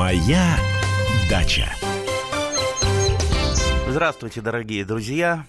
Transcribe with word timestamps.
Моя 0.00 0.56
дача. 1.28 1.70
Здравствуйте, 3.86 4.40
дорогие 4.40 4.86
друзья. 4.86 5.44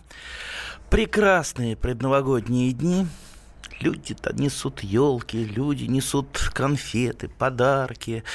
Прекрасные 0.89 1.77
предновогодние 1.77 2.73
дни. 2.73 3.07
Люди-то 3.79 4.33
несут 4.33 4.81
елки, 4.81 5.41
люди 5.41 5.85
несут 5.85 6.51
конфеты, 6.53 7.29
подарки. 7.29 8.25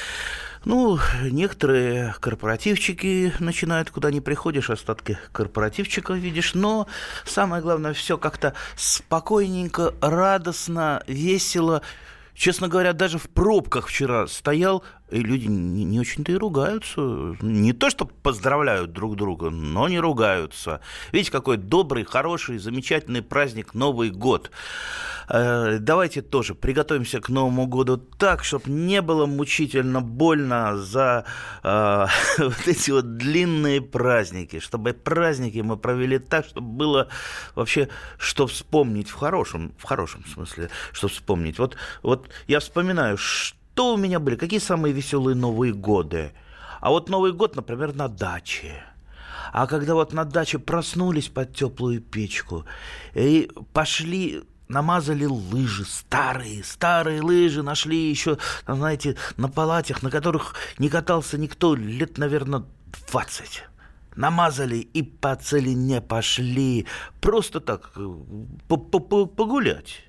Ну, 0.65 0.97
некоторые 1.21 2.15
корпоративчики 2.19 3.31
начинают, 3.37 3.91
куда 3.91 4.09
не 4.09 4.19
приходишь, 4.19 4.71
остатки 4.71 5.19
корпоративчиков 5.31 6.17
видишь, 6.17 6.55
но 6.55 6.87
самое 7.25 7.61
главное, 7.61 7.93
все 7.93 8.17
как-то 8.17 8.55
спокойненько, 8.75 9.93
радостно, 10.01 11.03
весело. 11.05 11.83
Честно 12.33 12.67
говоря, 12.67 12.93
даже 12.93 13.19
в 13.19 13.29
пробках 13.29 13.87
вчера 13.87 14.25
стоял, 14.27 14.83
и 15.09 15.21
люди 15.21 15.47
не, 15.47 15.83
не 15.83 15.99
очень-то 15.99 16.31
и 16.31 16.35
ругаются. 16.35 17.01
Не 17.41 17.73
то, 17.73 17.89
что 17.89 18.05
поздравляют 18.05 18.91
друг 18.91 19.15
друга, 19.15 19.49
но 19.49 19.87
не 19.87 19.99
ругаются. 19.99 20.81
Видите, 21.11 21.31
какой 21.31 21.57
добрый, 21.57 22.03
хороший, 22.03 22.57
замечательный 22.57 23.21
праздник 23.21 23.73
Новый 23.73 24.09
год. 24.09 24.51
Э, 25.29 25.77
давайте 25.79 26.21
тоже 26.21 26.55
приготовимся 26.55 27.19
к 27.19 27.29
Новому 27.29 27.67
году 27.67 27.97
так, 27.97 28.43
чтобы 28.43 28.69
не 28.69 29.01
было 29.01 29.25
мучительно 29.25 30.01
больно 30.01 30.77
за 30.77 31.25
э, 31.63 32.05
вот 32.37 32.67
эти 32.67 32.91
вот 32.91 33.17
длинные 33.17 33.81
праздники, 33.81 34.59
чтобы 34.59 34.93
праздники 34.93 35.59
мы 35.59 35.77
провели 35.77 36.19
так, 36.19 36.45
чтобы 36.45 36.67
было 36.67 37.07
вообще 37.55 37.89
что 38.17 38.47
вспомнить 38.47 39.09
в 39.09 39.15
хорошем, 39.15 39.73
в 39.77 39.83
хорошем 39.83 40.25
смысле, 40.25 40.69
что 40.91 41.07
вспомнить. 41.07 41.59
Вот, 41.59 41.77
вот 42.03 42.29
я 42.47 42.59
вспоминаю, 42.59 43.17
что 43.17 43.56
у 43.93 43.97
меня 43.97 44.19
были, 44.19 44.35
какие 44.35 44.59
самые 44.59 44.93
веселые 44.93 45.35
Новые 45.35 45.73
годы. 45.73 46.31
А 46.79 46.89
вот 46.89 47.09
Новый 47.09 47.33
год, 47.33 47.55
например, 47.55 47.95
на 47.95 48.07
даче. 48.07 48.83
А 49.53 49.67
когда 49.67 49.95
вот 49.95 50.13
на 50.13 50.25
даче 50.25 50.59
проснулись 50.59 51.29
под 51.29 51.55
теплую 51.55 52.01
печку 52.01 52.65
и 53.13 53.49
пошли 53.73 54.43
намазали 54.67 55.25
лыжи, 55.25 55.85
старые, 55.85 56.63
старые 56.63 57.21
лыжи 57.21 57.63
нашли 57.63 58.09
еще, 58.09 58.37
знаете, 58.67 59.15
на 59.37 59.47
палатях, 59.47 60.03
на 60.03 60.11
которых 60.11 60.55
не 60.77 60.89
катался 60.89 61.37
никто 61.37 61.73
лет, 61.73 62.17
наверное, 62.17 62.63
20 63.11 63.63
намазали 64.17 64.77
и 64.77 65.03
по 65.03 65.35
целине 65.35 66.01
пошли. 66.01 66.85
Просто 67.21 67.61
так, 67.61 67.91
э, 67.95 68.15
погулять. 68.67 70.06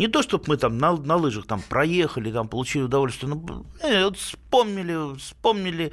Не 0.00 0.08
то, 0.08 0.22
чтобы 0.22 0.44
мы 0.46 0.56
там 0.56 0.78
на, 0.78 0.96
на 0.96 1.16
лыжах 1.16 1.46
там 1.46 1.60
проехали, 1.60 2.32
там 2.32 2.48
получили 2.48 2.84
удовольствие, 2.84 3.34
но 3.34 3.66
э, 3.82 4.04
вот 4.04 4.16
вспомнили, 4.16 5.14
вспомнили 5.18 5.92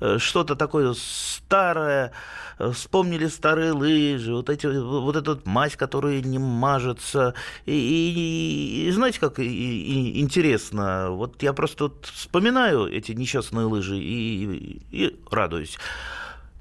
э, 0.00 0.18
что-то 0.18 0.54
такое 0.54 0.94
старое, 0.94 2.12
э, 2.60 2.70
вспомнили 2.70 3.26
старые 3.26 3.72
лыжи, 3.72 4.32
вот 4.32 4.48
эти, 4.48 4.66
вот 4.66 5.16
этот 5.16 5.44
мазь, 5.44 5.74
которая 5.74 6.20
не 6.20 6.38
мажется. 6.38 7.34
И, 7.66 7.72
и, 7.72 8.86
и 8.86 8.92
знаете, 8.92 9.18
как 9.18 9.40
и, 9.40 9.42
и 9.42 10.20
интересно, 10.20 11.10
вот 11.10 11.42
я 11.42 11.52
просто 11.52 11.84
вот 11.84 12.06
вспоминаю 12.06 12.86
эти 12.86 13.10
несчастные 13.10 13.66
лыжи 13.66 13.98
и, 13.98 14.44
и, 14.92 15.04
и 15.06 15.20
радуюсь 15.32 15.78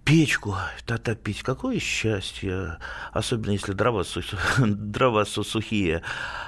печку 0.08 0.56
топить. 0.86 1.44
Какое 1.44 1.80
счастье, 1.80 2.78
особенно 3.12 3.52
если 3.52 3.74
дрова, 3.74 4.06
дрова 4.58 5.26
сухие. 5.26 6.02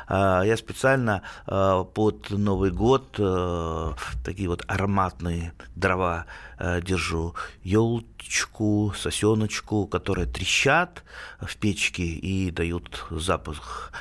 А, 0.08 0.44
я 0.44 0.56
специально 0.56 1.24
а, 1.46 1.84
под 1.84 2.30
Новый 2.30 2.72
год 2.72 3.18
а, 3.20 3.96
такие 4.24 4.48
вот 4.48 4.64
ароматные 4.68 5.54
дрова 5.76 6.26
держу. 6.58 7.36
Елочку, 7.64 8.94
сосеночку, 8.96 9.88
которые 9.88 10.26
трещат 10.26 11.04
в 11.42 11.56
печке 11.58 12.04
и 12.04 12.52
дают 12.52 13.06
запах. 13.12 13.92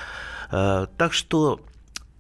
Так 0.51 1.13
что 1.13 1.61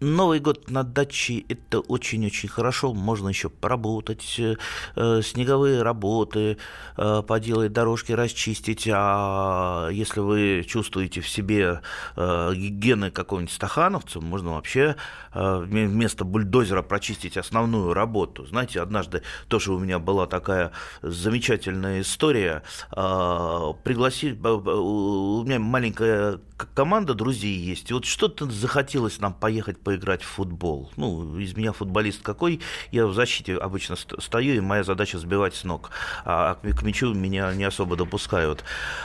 Новый 0.00 0.38
год 0.38 0.70
на 0.70 0.84
даче– 0.84 1.44
это 1.48 1.80
очень-очень 1.80 2.48
хорошо. 2.48 2.94
Можно 2.94 3.30
еще 3.30 3.48
поработать, 3.48 4.38
э, 4.38 5.22
снеговые 5.24 5.82
работы, 5.82 6.56
э, 6.96 7.22
поделать 7.26 7.72
дорожки, 7.72 8.12
расчистить. 8.12 8.88
А 8.92 9.88
если 9.90 10.20
вы 10.20 10.64
чувствуете 10.68 11.20
в 11.20 11.28
себе 11.28 11.80
э, 12.14 12.54
гены 12.54 13.10
какого-нибудь 13.10 13.52
стахановца, 13.52 14.20
можно 14.20 14.52
вообще 14.52 14.94
э, 15.34 15.58
вместо 15.64 16.24
бульдозера 16.24 16.82
прочистить 16.82 17.36
основную 17.36 17.92
работу. 17.92 18.46
Знаете, 18.46 18.80
однажды 18.80 19.22
тоже 19.48 19.72
у 19.72 19.80
меня 19.80 19.98
была 19.98 20.28
такая 20.28 20.70
замечательная 21.02 22.02
история. 22.02 22.62
Э, 22.96 23.72
пригласили, 23.82 24.38
у 24.46 25.42
меня 25.42 25.58
маленькая 25.58 26.38
команда 26.74 27.14
друзей 27.14 27.56
есть, 27.56 27.90
и 27.90 27.94
вот 27.94 28.04
что-то 28.04 28.50
захотелось 28.50 29.18
нам 29.20 29.32
поехать 29.32 29.78
поиграть 29.88 30.22
в 30.22 30.26
футбол. 30.26 30.90
Ну, 30.96 31.38
из 31.38 31.56
меня 31.56 31.72
футболист 31.72 32.22
какой, 32.22 32.60
я 32.92 33.06
в 33.06 33.14
защите 33.14 33.56
обычно 33.56 33.96
стою, 33.96 34.54
и 34.54 34.60
моя 34.60 34.84
задача 34.84 35.18
сбивать 35.18 35.54
с 35.54 35.64
ног, 35.64 35.92
а 36.26 36.56
к 36.56 36.82
мячу 36.82 37.14
меня 37.14 37.54
не 37.54 37.64
особо 37.64 37.96
допускают. 37.96 38.64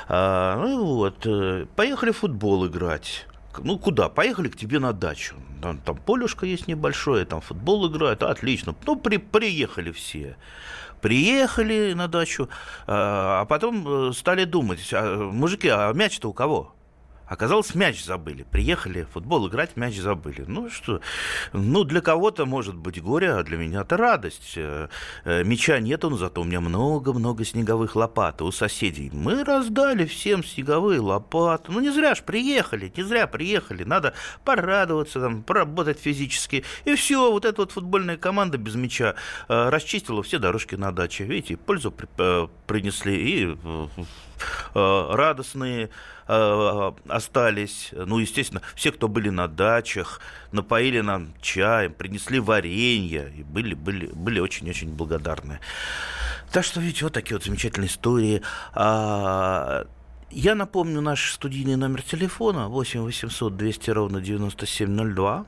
А, 0.09 0.57
ну 0.61 0.83
вот, 0.83 1.25
э, 1.25 1.67
поехали 1.77 2.11
в 2.11 2.17
футбол 2.17 2.67
играть. 2.67 3.27
Ну, 3.59 3.79
куда? 3.79 4.09
Поехали 4.09 4.49
к 4.49 4.57
тебе 4.57 4.79
на 4.79 4.91
дачу. 4.91 5.35
Там, 5.61 5.77
там 5.77 5.95
полюшка 5.95 6.45
есть 6.45 6.67
небольшое, 6.67 7.23
там 7.23 7.39
футбол 7.39 7.89
играют. 7.89 8.22
Отлично. 8.22 8.75
Ну, 8.85 8.97
при, 8.97 9.16
приехали 9.16 9.93
все. 9.93 10.35
Приехали 10.99 11.93
на 11.93 12.09
дачу, 12.09 12.49
а, 12.88 13.39
а 13.41 13.45
потом 13.45 14.09
э, 14.09 14.13
стали 14.13 14.43
думать, 14.43 14.89
а, 14.91 15.31
мужики, 15.31 15.69
а 15.69 15.93
мяч-то 15.93 16.27
у 16.29 16.33
кого? 16.33 16.72
Оказалось, 17.33 17.73
мяч 17.73 18.05
забыли. 18.05 18.44
Приехали 18.44 19.07
футбол 19.11 19.49
играть, 19.49 19.75
мяч 19.75 19.97
забыли. 19.97 20.45
Ну 20.47 20.69
что, 20.69 21.01
ну 21.51 21.83
для 21.83 21.99
кого-то 21.99 22.45
может 22.45 22.75
быть 22.75 23.01
горе, 23.01 23.31
а 23.31 23.44
для 23.44 23.57
меня 23.57 23.81
это 23.81 23.97
радость. 23.97 24.53
Э, 24.55 24.88
э, 25.25 25.43
мяча 25.43 25.79
нету, 25.79 26.11
но 26.11 26.17
зато 26.17 26.41
у 26.41 26.43
меня 26.43 26.61
много-много 26.61 27.43
снеговых 27.43 27.95
лопат 27.95 28.43
у 28.43 28.51
соседей. 28.51 29.09
Мы 29.11 29.43
раздали 29.43 30.05
всем 30.05 30.43
снеговые 30.43 30.99
лопаты. 30.99 31.72
Ну 31.72 31.79
не 31.79 31.89
зря 31.89 32.13
ж 32.13 32.22
приехали, 32.22 32.93
не 32.95 33.01
зря 33.01 33.25
приехали. 33.25 33.83
Надо 33.83 34.13
порадоваться, 34.45 35.19
там, 35.19 35.41
поработать 35.41 35.99
физически. 35.99 36.63
И 36.85 36.93
все, 36.93 37.31
вот 37.31 37.45
эта 37.45 37.61
вот 37.61 37.72
футбольная 37.72 38.17
команда 38.17 38.59
без 38.59 38.75
мяча 38.75 39.16
э, 39.49 39.69
расчистила 39.69 40.22
все 40.22 40.38
дорожки 40.38 40.75
на 40.75 40.91
даче. 40.91 41.23
Видите, 41.23 41.57
пользу 41.57 41.91
принесли 41.91 43.16
и 43.16 43.57
радостные 44.73 45.89
Э, 46.27 46.91
остались. 47.09 47.89
Ну, 47.91 48.19
естественно, 48.19 48.61
все, 48.75 48.91
кто 48.91 49.07
были 49.07 49.29
на 49.29 49.47
дачах, 49.47 50.21
напоили 50.51 51.01
нам 51.01 51.33
чаем, 51.41 51.93
принесли 51.93 52.39
варенье, 52.39 53.33
и 53.35 53.43
были, 53.43 53.73
были, 53.73 54.07
были 54.07 54.39
очень-очень 54.39 54.89
благодарны. 54.89 55.59
Так 56.51 56.63
что, 56.63 56.79
видите, 56.79 57.05
вот 57.05 57.13
такие 57.13 57.35
вот 57.35 57.43
замечательные 57.43 57.89
истории. 57.89 58.41
А, 58.73 59.85
я 60.31 60.55
напомню 60.55 61.01
наш 61.01 61.33
студийный 61.33 61.75
номер 61.75 62.01
телефона 62.01 62.69
8 62.69 63.01
800 63.01 63.57
200 63.57 63.89
ровно 63.89 64.21
9702. 64.21 65.45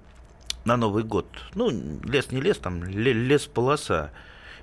на 0.64 0.76
Новый 0.76 1.02
год. 1.02 1.26
Ну, 1.54 1.70
лес 2.04 2.30
не 2.30 2.40
лес, 2.40 2.58
там 2.58 2.84
лес-полоса. 2.84 4.12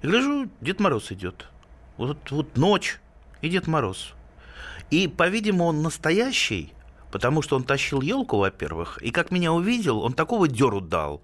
И 0.02 0.08
гляжу, 0.08 0.50
Дед 0.62 0.80
Мороз 0.80 1.12
идет. 1.12 1.48
Вот, 1.98 2.32
вот 2.32 2.58
ночь 2.58 3.00
и 3.42 3.50
Дед 3.50 3.68
Мороз. 3.68 4.14
И, 4.92 5.08
по-видимому, 5.08 5.66
он 5.66 5.82
настоящий, 5.82 6.74
потому 7.12 7.42
что 7.42 7.56
он 7.56 7.64
тащил 7.64 8.02
елку, 8.02 8.38
во-первых, 8.38 9.00
и 9.02 9.12
как 9.12 9.32
меня 9.32 9.52
увидел, 9.52 10.00
он 10.00 10.14
такого 10.14 10.48
деру 10.48 10.82
дал. 10.82 11.22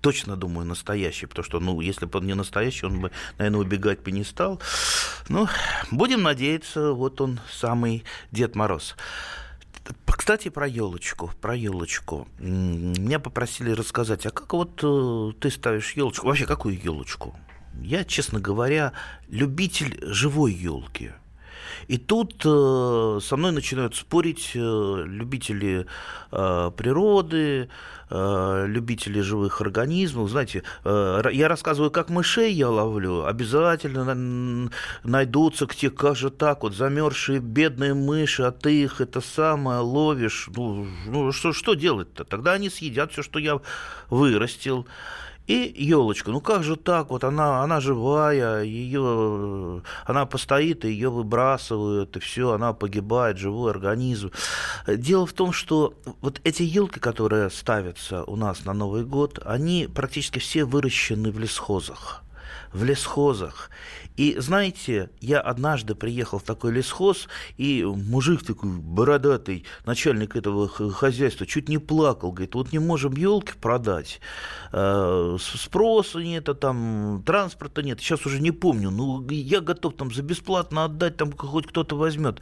Точно 0.00 0.36
думаю, 0.36 0.64
настоящий, 0.64 1.26
потому 1.26 1.44
что, 1.44 1.58
ну, 1.58 1.80
если 1.80 2.06
бы 2.06 2.18
он 2.20 2.26
не 2.26 2.34
настоящий, 2.34 2.86
он 2.86 3.00
бы, 3.00 3.10
наверное, 3.36 3.60
убегать 3.60 4.00
бы 4.00 4.12
не 4.12 4.22
стал. 4.22 4.60
Ну, 5.28 5.48
будем 5.90 6.22
надеяться, 6.22 6.92
вот 6.92 7.20
он 7.20 7.40
самый 7.50 8.04
Дед 8.30 8.54
Мороз. 8.54 8.94
Кстати, 10.06 10.50
про 10.50 10.68
елочку, 10.68 11.30
про 11.40 11.56
елочку. 11.56 12.28
Меня 12.38 13.18
попросили 13.18 13.72
рассказать, 13.72 14.24
а 14.26 14.30
как 14.30 14.52
вот 14.52 14.80
э, 14.82 15.32
ты 15.40 15.50
ставишь 15.50 15.92
елочку? 15.94 16.26
Вообще, 16.26 16.46
какую 16.46 16.78
елочку? 16.78 17.34
Я, 17.82 18.04
честно 18.04 18.40
говоря, 18.40 18.92
любитель 19.28 19.98
живой 20.02 20.52
елки. 20.52 21.12
И 21.86 21.96
тут 21.96 22.42
э, 22.44 23.18
со 23.22 23.36
мной 23.36 23.52
начинают 23.52 23.96
спорить 23.96 24.52
э, 24.54 25.04
любители 25.06 25.86
э, 26.30 26.70
природы, 26.76 27.70
э, 28.10 28.64
любители 28.66 29.20
живых 29.20 29.60
организмов. 29.60 30.30
Знаете, 30.30 30.64
э, 30.84 31.22
я 31.32 31.48
рассказываю, 31.48 31.90
как 31.90 32.10
мышей 32.10 32.52
я 32.52 32.68
ловлю. 32.68 33.24
Обязательно 33.24 34.70
найдутся 35.04 35.66
где 35.66 35.90
как 35.90 36.16
же 36.16 36.30
так, 36.30 36.62
вот 36.62 36.74
замерзшие 36.74 37.40
бедные 37.40 37.94
мыши, 37.94 38.42
а 38.42 38.50
ты 38.50 38.82
их 38.82 39.00
это 39.00 39.20
самое 39.20 39.80
ловишь. 39.80 40.50
Ну, 40.54 40.86
ну 41.06 41.32
что, 41.32 41.52
что 41.52 41.74
делать-то? 41.74 42.24
Тогда 42.24 42.52
они 42.52 42.70
съедят 42.70 43.12
все, 43.12 43.22
что 43.22 43.38
я 43.38 43.60
вырастил. 44.10 44.86
И 45.48 45.74
елочка, 45.78 46.30
ну 46.30 46.42
как 46.42 46.62
же 46.62 46.76
так, 46.76 47.08
вот 47.08 47.24
она, 47.24 47.62
она 47.62 47.80
живая, 47.80 48.62
ее, 48.62 49.82
она 50.04 50.26
постоит, 50.26 50.84
и 50.84 50.90
ее 50.90 51.08
выбрасывают, 51.08 52.16
и 52.16 52.20
все, 52.20 52.52
она 52.52 52.74
погибает, 52.74 53.38
живой 53.38 53.70
организм. 53.70 54.30
Дело 54.86 55.26
в 55.26 55.32
том, 55.32 55.52
что 55.52 55.94
вот 56.20 56.42
эти 56.44 56.62
елки, 56.62 57.00
которые 57.00 57.48
ставятся 57.48 58.24
у 58.24 58.36
нас 58.36 58.66
на 58.66 58.74
Новый 58.74 59.04
год, 59.04 59.38
они 59.42 59.88
практически 59.92 60.38
все 60.38 60.66
выращены 60.66 61.30
в 61.30 61.38
лесхозах 61.38 62.22
в 62.72 62.84
лесхозах. 62.84 63.70
И 64.18 64.34
знаете, 64.36 65.10
я 65.20 65.40
однажды 65.40 65.94
приехал 65.94 66.40
в 66.40 66.42
такой 66.42 66.72
лесхоз, 66.72 67.28
и 67.56 67.84
мужик 67.84 68.44
такой 68.44 68.68
бородатый, 68.68 69.64
начальник 69.86 70.34
этого 70.34 70.68
хозяйства, 70.68 71.46
чуть 71.46 71.68
не 71.68 71.78
плакал, 71.78 72.32
говорит, 72.32 72.56
вот 72.56 72.72
не 72.72 72.80
можем 72.80 73.14
елки 73.16 73.52
продать, 73.60 74.20
э, 74.72 75.36
спроса 75.38 76.18
нет, 76.18 76.48
а 76.48 76.54
там 76.54 77.22
транспорта 77.24 77.84
нет, 77.84 78.00
сейчас 78.00 78.26
уже 78.26 78.40
не 78.40 78.50
помню, 78.50 78.90
ну 78.90 79.24
я 79.30 79.60
готов 79.60 79.94
там 79.94 80.12
за 80.12 80.22
бесплатно 80.22 80.86
отдать, 80.86 81.16
там 81.16 81.30
хоть 81.30 81.68
кто-то 81.68 81.96
возьмет. 81.96 82.40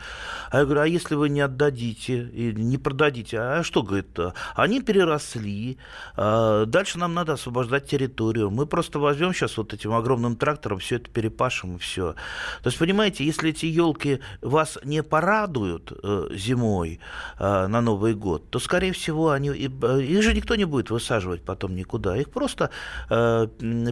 А 0.50 0.60
я 0.60 0.64
говорю, 0.64 0.80
а 0.80 0.88
если 0.88 1.14
вы 1.14 1.28
не 1.28 1.42
отдадите, 1.42 2.30
не 2.54 2.78
продадите, 2.78 3.38
а 3.38 3.62
что, 3.62 3.82
говорит, 3.82 4.18
они 4.54 4.80
переросли, 4.80 5.76
а 6.16 6.64
дальше 6.64 6.98
нам 6.98 7.12
надо 7.12 7.34
освобождать 7.34 7.86
территорию, 7.86 8.50
мы 8.50 8.64
просто 8.64 8.98
возьмем 8.98 9.34
сейчас 9.34 9.58
вот 9.58 9.74
этим 9.74 9.92
огромным 9.92 10.36
трактором 10.36 10.78
все 10.78 10.96
это 10.96 11.10
перепашем, 11.10 11.65
и 11.74 11.78
все. 11.78 12.14
То 12.62 12.68
есть, 12.68 12.78
понимаете, 12.78 13.24
если 13.24 13.50
эти 13.50 13.66
елки 13.66 14.20
вас 14.40 14.78
не 14.84 15.02
порадуют 15.02 15.92
э, 16.02 16.28
зимой 16.32 17.00
э, 17.38 17.66
на 17.66 17.80
Новый 17.80 18.14
год, 18.14 18.50
то, 18.50 18.58
скорее 18.58 18.92
всего, 18.92 19.30
они, 19.30 19.50
э, 19.50 20.02
их 20.02 20.22
же 20.22 20.34
никто 20.34 20.54
не 20.54 20.64
будет 20.64 20.90
высаживать 20.90 21.42
потом 21.42 21.74
никуда. 21.74 22.16
Их 22.16 22.30
просто 22.30 22.70
э, 23.10 23.48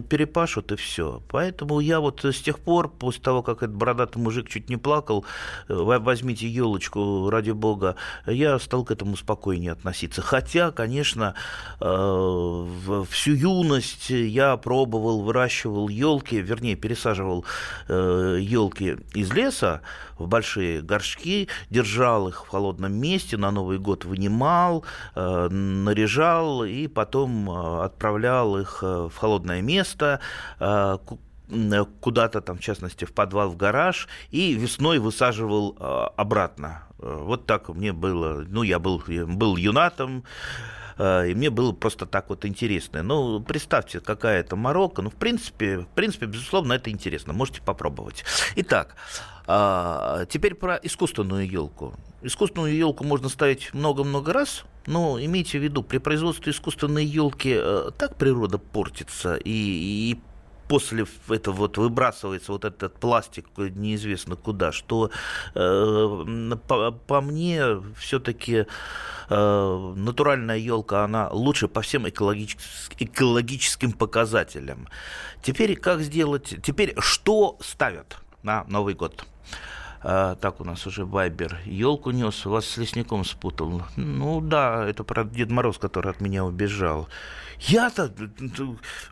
перепашут 0.09 0.71
и 0.71 0.75
все. 0.75 1.21
Поэтому 1.29 1.79
я 1.79 1.99
вот 1.99 2.23
с 2.23 2.41
тех 2.41 2.59
пор, 2.59 2.89
после 2.89 3.21
того, 3.21 3.43
как 3.43 3.63
этот 3.63 3.75
бородатый 3.75 4.17
мужик 4.17 4.49
чуть 4.49 4.69
не 4.69 4.77
плакал, 4.77 5.25
э, 5.67 5.73
возьмите 5.73 6.47
елочку, 6.47 7.29
ради 7.29 7.51
бога, 7.51 7.95
я 8.25 8.59
стал 8.59 8.83
к 8.85 8.91
этому 8.91 9.17
спокойнее 9.17 9.71
относиться. 9.71 10.21
Хотя, 10.21 10.71
конечно, 10.71 11.35
э, 11.79 12.65
всю 13.09 13.31
юность 13.31 14.09
я 14.09 14.57
пробовал, 14.57 15.21
выращивал 15.21 15.89
елки, 15.89 16.37
вернее, 16.37 16.75
пересаживал 16.75 17.45
елки 17.87 18.91
э, 18.91 18.97
из 19.13 19.31
леса 19.31 19.81
в 20.17 20.27
большие 20.27 20.81
горшки, 20.81 21.47
держал 21.69 22.29
их 22.29 22.45
в 22.45 22.47
холодном 22.47 22.93
месте, 22.93 23.37
на 23.37 23.51
Новый 23.51 23.79
год 23.79 24.05
вынимал, 24.05 24.85
э, 25.15 25.47
наряжал 25.49 26.63
и 26.63 26.87
потом 26.87 27.49
э, 27.49 27.83
отправлял 27.85 28.57
их 28.57 28.81
в 28.81 29.11
холодное 29.15 29.61
место, 29.61 30.19
куда-то 32.01 32.41
там, 32.41 32.57
в 32.57 32.61
частности, 32.61 33.05
в 33.05 33.13
подвал, 33.13 33.49
в 33.49 33.57
гараж, 33.57 34.07
и 34.31 34.53
весной 34.53 34.97
высаживал 34.97 35.77
обратно. 36.17 36.83
Вот 36.97 37.45
так 37.45 37.69
мне 37.69 37.93
было. 37.93 38.43
Ну, 38.47 38.63
я 38.63 38.79
был, 38.79 39.03
был 39.27 39.55
юнатом, 39.55 40.23
Э, 40.23 40.84
и 40.97 41.33
мне 41.35 41.49
было 41.49 41.71
просто 41.71 42.05
так 42.05 42.29
вот 42.29 42.45
интересно. 42.45 43.03
Ну, 43.03 43.41
представьте, 43.41 43.99
какая 43.99 44.39
это 44.39 44.55
Марокко. 44.55 45.01
Ну, 45.01 45.09
в 45.09 45.15
принципе, 45.15 45.79
в 45.79 45.87
принципе, 45.87 46.25
безусловно, 46.25 46.73
это 46.73 46.89
интересно. 46.89 47.33
Можете 47.33 47.61
попробовать. 47.61 48.23
Итак, 48.55 48.95
а, 49.47 50.25
теперь 50.25 50.55
про 50.55 50.75
искусственную 50.81 51.49
елку. 51.49 51.93
Искусственную 52.21 52.75
елку 52.75 53.03
можно 53.03 53.29
ставить 53.29 53.73
много-много 53.73 54.33
раз, 54.33 54.63
но 54.87 55.19
имейте 55.19 55.59
в 55.59 55.63
виду, 55.63 55.83
при 55.83 55.99
производстве 55.99 56.51
искусственной 56.51 57.05
елки 57.05 57.53
э, 57.55 57.91
так 57.97 58.15
природа 58.15 58.57
портится, 58.57 59.35
и, 59.35 59.51
и 59.51 60.19
после 60.67 61.05
этого 61.29 61.55
вот 61.55 61.77
выбрасывается 61.77 62.51
вот 62.51 62.65
этот 62.65 62.95
пластик 62.99 63.45
неизвестно 63.57 64.35
куда, 64.35 64.71
что 64.71 65.11
э, 65.53 66.55
по, 66.67 66.91
по 66.91 67.21
мне 67.21 67.81
все-таки 67.97 68.65
э, 69.29 69.93
натуральная 69.95 70.57
елка, 70.57 71.03
она 71.03 71.29
лучше 71.29 71.67
по 71.67 71.81
всем 71.81 72.07
экологическим, 72.07 72.95
экологическим 72.99 73.91
показателям. 73.91 74.87
Теперь 75.41 75.75
как 75.75 76.01
сделать, 76.01 76.55
теперь 76.63 76.95
что 76.99 77.57
ставят 77.61 78.17
на 78.43 78.63
Новый 78.67 78.95
год? 78.95 79.25
А, 80.07 80.35
так 80.35 80.61
у 80.61 80.63
нас 80.63 80.85
уже 80.85 81.03
Вайбер 81.03 81.57
елку 81.65 82.11
нес, 82.11 82.45
вас 82.45 82.67
с 82.67 82.77
лесником 82.77 83.25
спутал. 83.25 83.81
Ну 83.95 84.39
да, 84.39 84.85
это 84.87 85.03
про 85.03 85.23
Дед 85.23 85.49
Мороз, 85.49 85.79
который 85.79 86.11
от 86.11 86.21
меня 86.21 86.45
убежал. 86.45 87.07
Я-то, 87.59 88.13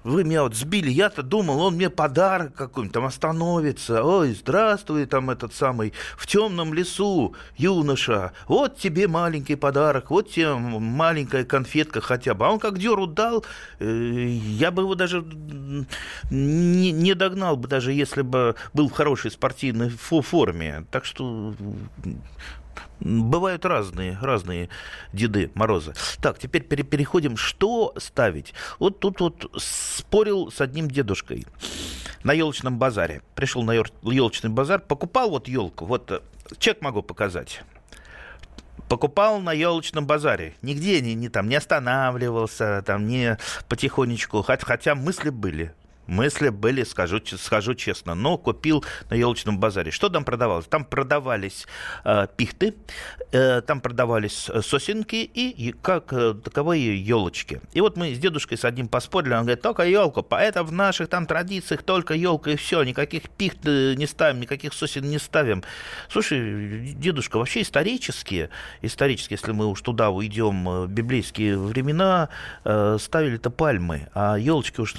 вы 0.04 0.24
меня 0.24 0.44
вот 0.44 0.56
сбили, 0.56 0.90
я-то 0.90 1.24
думал, 1.24 1.62
он 1.62 1.76
мне 1.76 1.90
подарок 1.90 2.54
какой-нибудь 2.56 2.94
там 2.94 3.06
остановится. 3.06 4.04
Ой, 4.04 4.34
здравствуй, 4.34 5.06
там 5.06 5.30
этот 5.30 5.54
самый, 5.54 5.94
в 6.18 6.28
темном 6.28 6.74
лесу, 6.74 7.36
юноша, 7.58 8.34
вот 8.48 8.78
тебе 8.78 9.08
маленький 9.08 9.56
подарок, 9.56 10.10
вот 10.10 10.30
тебе 10.32 10.54
маленькая 10.56 11.46
конфетка 11.46 12.02
хотя 12.02 12.34
бы. 12.34 12.46
А 12.46 12.52
он 12.52 12.60
как 12.60 12.78
деру 12.78 13.08
дал, 13.08 13.46
э, 13.80 14.28
я 14.28 14.72
бы 14.72 14.84
его 14.84 14.96
даже 14.96 15.24
не, 16.30 17.14
догнал 17.14 17.58
бы, 17.58 17.68
даже 17.68 17.94
если 17.94 18.22
бы 18.22 18.56
был 18.74 18.90
в 18.90 18.94
хорошей 18.94 19.32
спортивной 19.32 19.90
форме. 19.90 20.86
Так 20.92 21.06
что 21.06 21.54
Бывают 23.00 23.66
разные, 23.66 24.18
разные 24.22 24.70
Деды 25.12 25.52
Морозы. 25.56 25.94
Так, 26.22 26.40
теперь 26.40 26.64
переходим, 26.64 27.38
что 27.38 27.94
ставить. 27.98 28.54
Вот 28.80 29.00
тут 29.00 29.20
вот 29.20 29.52
спорил 29.58 30.52
с 30.52 30.62
одним 30.62 30.90
дедушкой 30.90 31.46
на 32.24 32.34
елочном 32.34 32.78
базаре. 32.78 33.22
Пришел 33.36 33.64
на 33.64 33.74
елочный 33.74 34.50
базар, 34.50 34.80
покупал 34.80 35.30
вот 35.30 35.48
елку, 35.48 35.86
вот 35.86 36.12
э, 36.12 36.22
чек 36.58 36.82
могу 36.82 37.02
показать 37.02 37.64
покупал 38.90 39.40
на 39.40 39.54
елочном 39.54 40.06
базаре. 40.06 40.54
Нигде 40.62 41.02
не, 41.02 41.16
не, 41.16 41.28
там, 41.28 41.50
не 41.50 41.56
останавливался, 41.56 42.84
там, 42.86 43.08
не 43.08 43.40
потихонечку, 43.68 44.44
хотя, 44.44 44.66
хотя 44.66 44.94
мысли 44.94 45.32
были. 45.32 45.74
Мысли 46.08 46.50
были, 46.50 46.84
скажу, 46.84 47.22
скажу 47.38 47.76
честно, 47.76 48.16
но 48.16 48.38
купил 48.38 48.84
на 49.10 49.16
елочном 49.16 49.60
базаре. 49.60 49.92
Что 49.92 50.10
там 50.10 50.26
продавалось? 50.26 50.66
Там 50.66 50.86
продавались 50.86 51.66
э, 52.04 52.28
пихты, 52.36 52.76
э, 53.32 53.62
там 53.62 53.80
продавались 53.80 54.50
э, 54.50 54.62
сосенки 54.62 55.16
и 55.16 55.74
как 55.82 56.12
э, 56.12 56.34
таковые 56.34 57.02
елочки. 57.02 57.62
И 57.74 57.82
вот 57.82 57.98
мы 57.98 58.14
с 58.14 58.20
дедушкой 58.20 58.58
с 58.58 58.66
одним 58.66 58.88
поспорили, 58.88 59.34
он 59.34 59.42
говорит, 59.44 59.62
только 59.62 59.84
елку, 59.84 60.26
это 60.36 60.64
в 60.64 60.72
наших 60.72 61.08
там 61.08 61.26
традициях 61.26 61.84
только 61.84 62.14
елка 62.14 62.52
и 62.52 62.56
все, 62.56 62.84
никаких 62.84 63.30
пихт 63.30 63.60
э, 63.66 63.94
не 63.96 64.08
ставим, 64.08 64.42
никаких 64.42 64.74
сосен 64.74 65.10
не 65.10 65.20
ставим. 65.20 65.64
Слушай, 66.10 66.94
дедушка, 66.98 67.38
вообще 67.38 67.62
исторические, 67.62 68.50
исторически, 68.82 69.34
если 69.34 69.52
мы 69.52 69.68
уж 69.68 69.82
туда 69.82 70.10
уйдем, 70.10 70.68
э, 70.68 70.88
библейские 70.88 71.58
времена, 71.58 72.30
э, 72.66 72.98
ставили-то 73.00 73.50
пальмы, 73.50 74.10
а 74.14 74.36
елочки 74.36 74.82
уж 74.82 74.94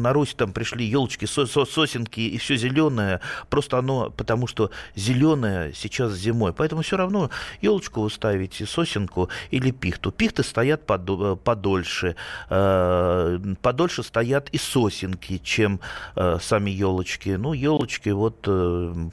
на 0.00 0.12
Русь 0.12 0.34
там 0.34 0.52
пришли 0.52 0.84
елочки, 0.84 1.26
со 1.26 1.46
со 1.46 1.64
сосенки 1.64 2.20
и 2.20 2.38
все 2.38 2.56
зеленое, 2.56 3.20
просто 3.50 3.78
оно, 3.78 4.10
потому 4.10 4.46
что 4.46 4.70
зеленое 4.94 5.72
сейчас 5.74 6.12
зимой. 6.12 6.52
Поэтому 6.52 6.82
все 6.82 6.96
равно 6.96 7.30
елочку 7.60 8.02
вы 8.02 8.10
ставите, 8.10 8.66
сосенку 8.66 9.28
или 9.50 9.70
пихту. 9.70 10.12
Пихты 10.12 10.42
стоят 10.42 10.86
под, 10.86 11.08
э, 11.08 11.36
подольше, 11.36 12.16
э, 12.50 13.38
подольше 13.60 14.02
стоят 14.02 14.48
и 14.50 14.58
сосенки, 14.58 15.38
чем 15.38 15.80
э, 16.16 16.38
сами 16.40 16.70
елочки. 16.70 17.30
Ну, 17.30 17.52
елочки 17.52 18.10
вот 18.10 18.48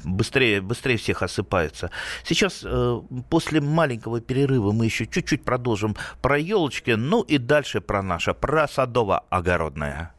быстрее, 0.05 0.61
быстрее 0.61 0.97
всех 0.97 1.23
осыпаются. 1.23 1.91
Сейчас 2.23 2.65
после 3.29 3.61
маленького 3.61 4.21
перерыва 4.21 4.71
мы 4.71 4.85
еще 4.85 5.05
чуть-чуть 5.05 5.43
продолжим 5.43 5.95
про 6.21 6.37
елочки, 6.37 6.91
ну 6.91 7.21
и 7.21 7.37
дальше 7.37 7.81
про 7.81 8.01
наше, 8.01 8.33
про 8.33 8.67
садово-огородное. 8.67 10.18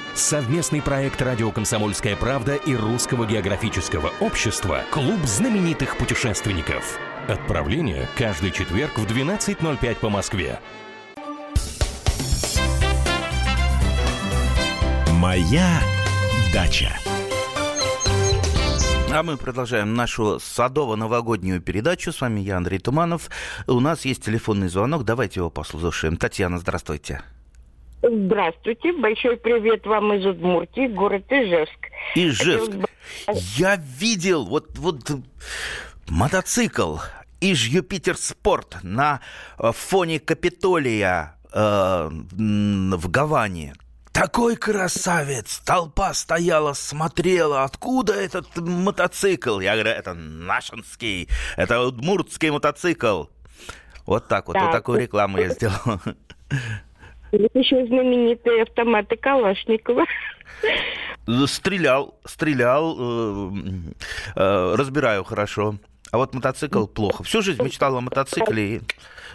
Совместный 0.13 0.81
проект 0.81 1.21
«Радио 1.21 1.51
Комсомольская 1.51 2.17
правда» 2.17 2.55
и 2.55 2.75
Русского 2.75 3.25
географического 3.25 4.11
общества 4.19 4.81
«Клуб 4.91 5.23
знаменитых 5.25 5.97
путешественников». 5.97 6.99
Отправление 7.27 8.09
каждый 8.17 8.51
четверг 8.51 8.97
в 8.97 9.05
12.05 9.05 9.95
по 9.95 10.09
Москве. 10.09 10.59
Моя 15.13 15.79
дача. 16.53 16.91
А 19.13 19.23
мы 19.23 19.37
продолжаем 19.37 19.93
нашу 19.93 20.39
садово-новогоднюю 20.39 21.61
передачу. 21.61 22.11
С 22.11 22.19
вами 22.19 22.41
я, 22.41 22.57
Андрей 22.57 22.79
Туманов. 22.79 23.29
У 23.67 23.79
нас 23.79 24.03
есть 24.03 24.25
телефонный 24.25 24.67
звонок. 24.67 25.05
Давайте 25.05 25.39
его 25.39 25.49
послушаем. 25.49 26.17
Татьяна, 26.17 26.57
здравствуйте. 26.57 27.21
Здравствуйте, 28.03 28.93
большой 28.93 29.37
привет 29.37 29.85
вам 29.85 30.13
из 30.13 30.25
Удмуртии, 30.25 30.87
город 30.87 31.23
Ижевск. 31.29 31.87
Ижевск. 32.15 32.71
Я 33.57 33.75
видел 33.75 34.45
вот, 34.45 34.75
вот 34.79 35.11
мотоцикл 36.09 36.97
Иж 37.41 37.67
Юпитер 37.67 38.17
Спорт 38.17 38.77
на 38.81 39.21
э, 39.59 39.71
фоне 39.71 40.19
Капитолия 40.19 41.35
э, 41.53 42.09
в 42.09 43.09
Гаване. 43.11 43.75
Такой 44.11 44.55
красавец! 44.55 45.59
Толпа 45.59 46.15
стояла, 46.15 46.73
смотрела, 46.73 47.63
откуда 47.63 48.13
этот 48.13 48.57
мотоцикл? 48.57 49.59
Я 49.59 49.73
говорю, 49.73 49.91
это 49.91 50.15
нашинский, 50.15 51.29
это 51.55 51.79
удмуртский 51.81 52.49
мотоцикл. 52.49 53.25
Вот 54.07 54.27
так 54.27 54.47
вот, 54.47 54.55
да. 54.55 54.65
вот 54.65 54.71
такую 54.71 55.01
рекламу 55.01 55.37
я 55.37 55.49
сделал. 55.49 56.01
Еще 57.31 57.85
знаменитые 57.85 58.63
автоматы 58.63 59.15
Калашникова. 59.15 60.05
Стрелял, 61.45 62.15
стрелял, 62.25 62.97
э, 62.99 63.51
э, 64.35 64.75
разбираю 64.75 65.23
хорошо. 65.23 65.75
А 66.11 66.17
вот 66.17 66.33
мотоцикл 66.33 66.87
плохо. 66.87 67.23
Всю 67.23 67.41
жизнь 67.41 67.63
мечтал 67.63 67.95
о 67.95 68.01
мотоцикле 68.01 68.75
и 68.75 68.81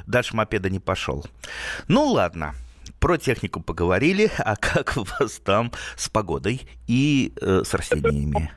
дальше 0.06 0.36
мопеда 0.36 0.68
не 0.68 0.78
пошел. 0.78 1.24
Ну 1.88 2.06
ладно, 2.06 2.54
про 3.00 3.16
технику 3.16 3.62
поговорили, 3.62 4.30
а 4.38 4.56
как 4.56 4.94
у 4.96 5.04
вас 5.04 5.38
там 5.38 5.72
с 5.96 6.08
погодой 6.08 6.62
и 6.86 7.32
э, 7.40 7.62
с 7.64 7.72
растениями? 7.72 8.52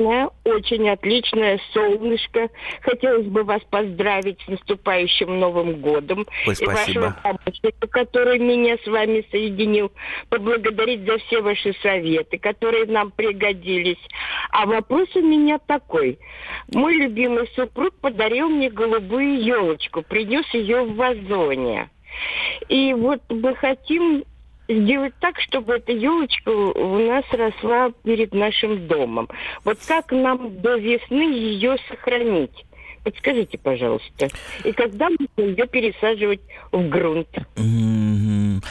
Отличная, 0.00 0.30
очень 0.44 0.88
отличное 0.88 1.60
солнышко. 1.72 2.48
Хотелось 2.82 3.26
бы 3.26 3.44
вас 3.44 3.62
поздравить 3.70 4.40
с 4.42 4.48
наступающим 4.48 5.38
Новым 5.38 5.80
годом. 5.80 6.26
Ой, 6.46 6.54
спасибо. 6.54 6.72
И 6.72 6.74
вашего 6.74 7.16
помощника, 7.22 7.86
который 7.88 8.38
меня 8.38 8.76
с 8.82 8.86
вами 8.86 9.24
соединил. 9.30 9.92
Поблагодарить 10.28 11.04
за 11.04 11.18
все 11.18 11.40
ваши 11.40 11.74
советы, 11.82 12.38
которые 12.38 12.86
нам 12.86 13.10
пригодились. 13.10 14.00
А 14.50 14.66
вопрос 14.66 15.08
у 15.14 15.20
меня 15.20 15.58
такой. 15.58 16.18
Мой 16.72 16.94
любимый 16.94 17.48
супруг 17.54 17.94
подарил 18.00 18.48
мне 18.48 18.70
голубую 18.70 19.42
елочку, 19.42 20.02
принес 20.02 20.46
ее 20.54 20.82
в 20.82 20.96
вазоне. 20.96 21.90
И 22.68 22.92
вот 22.92 23.20
мы 23.28 23.54
хотим 23.54 24.24
сделать 24.70 25.14
так, 25.20 25.38
чтобы 25.40 25.74
эта 25.74 25.92
елочка 25.92 26.48
у 26.50 26.98
нас 26.98 27.24
росла 27.32 27.90
перед 28.04 28.32
нашим 28.32 28.86
домом. 28.86 29.28
Вот 29.64 29.78
как 29.86 30.12
нам 30.12 30.60
до 30.60 30.76
весны 30.76 31.34
ее 31.34 31.76
сохранить? 31.88 32.64
Подскажите, 33.02 33.56
пожалуйста. 33.58 34.28
И 34.64 34.72
когда 34.72 35.08
можно 35.08 35.50
ее 35.50 35.66
пересаживать 35.66 36.40
в 36.70 36.88
грунт? 36.88 37.28
Mm-hmm. 37.56 38.62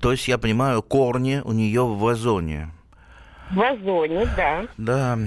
То 0.00 0.12
есть, 0.12 0.26
я 0.26 0.38
понимаю, 0.38 0.82
корни 0.82 1.42
у 1.44 1.52
нее 1.52 1.82
в 1.82 1.98
вазоне. 1.98 2.70
В 3.50 3.56
вазоне, 3.56 4.26
да. 4.36 4.66
Да. 4.78 5.18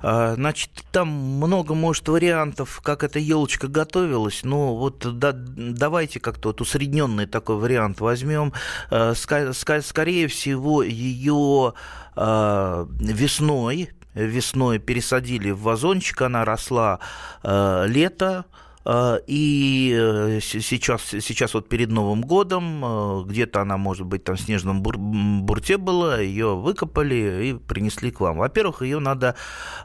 А, 0.00 0.34
значит, 0.34 0.70
там 0.90 1.08
много, 1.08 1.74
может, 1.74 2.08
вариантов, 2.08 2.80
как 2.82 3.04
эта 3.04 3.18
елочка 3.18 3.68
готовилась. 3.68 4.40
Но 4.42 4.76
вот 4.76 5.18
да, 5.18 5.32
давайте 5.32 6.20
как-то 6.20 6.48
вот 6.48 6.60
усредненный 6.60 7.26
такой 7.26 7.56
вариант 7.56 8.00
возьмем. 8.00 8.52
А, 8.90 9.14
скорее 9.14 10.28
всего, 10.28 10.82
ее 10.82 11.74
а, 12.16 12.86
весной 12.98 13.90
весной 14.14 14.78
пересадили 14.78 15.52
в 15.52 15.62
вазончик, 15.62 16.20
она 16.20 16.44
росла 16.44 16.98
лето, 17.42 18.44
и 18.84 19.96
э, 19.96 20.40
сейчас, 20.40 21.02
сейчас 21.02 21.54
вот 21.54 21.68
перед 21.68 21.90
Новым 21.90 22.22
годом, 22.22 22.84
э, 22.84 23.22
где-то 23.26 23.60
она, 23.60 23.76
может 23.76 24.06
быть, 24.06 24.24
там 24.24 24.36
в 24.36 24.40
снежном 24.40 24.82
бур 24.82 24.96
бурте 24.98 25.76
была, 25.76 26.18
ее 26.18 26.56
выкопали 26.56 27.48
и 27.48 27.54
принесли 27.54 28.10
к 28.10 28.20
вам. 28.20 28.38
Во-первых, 28.38 28.82
ее 28.82 28.98
надо 28.98 29.36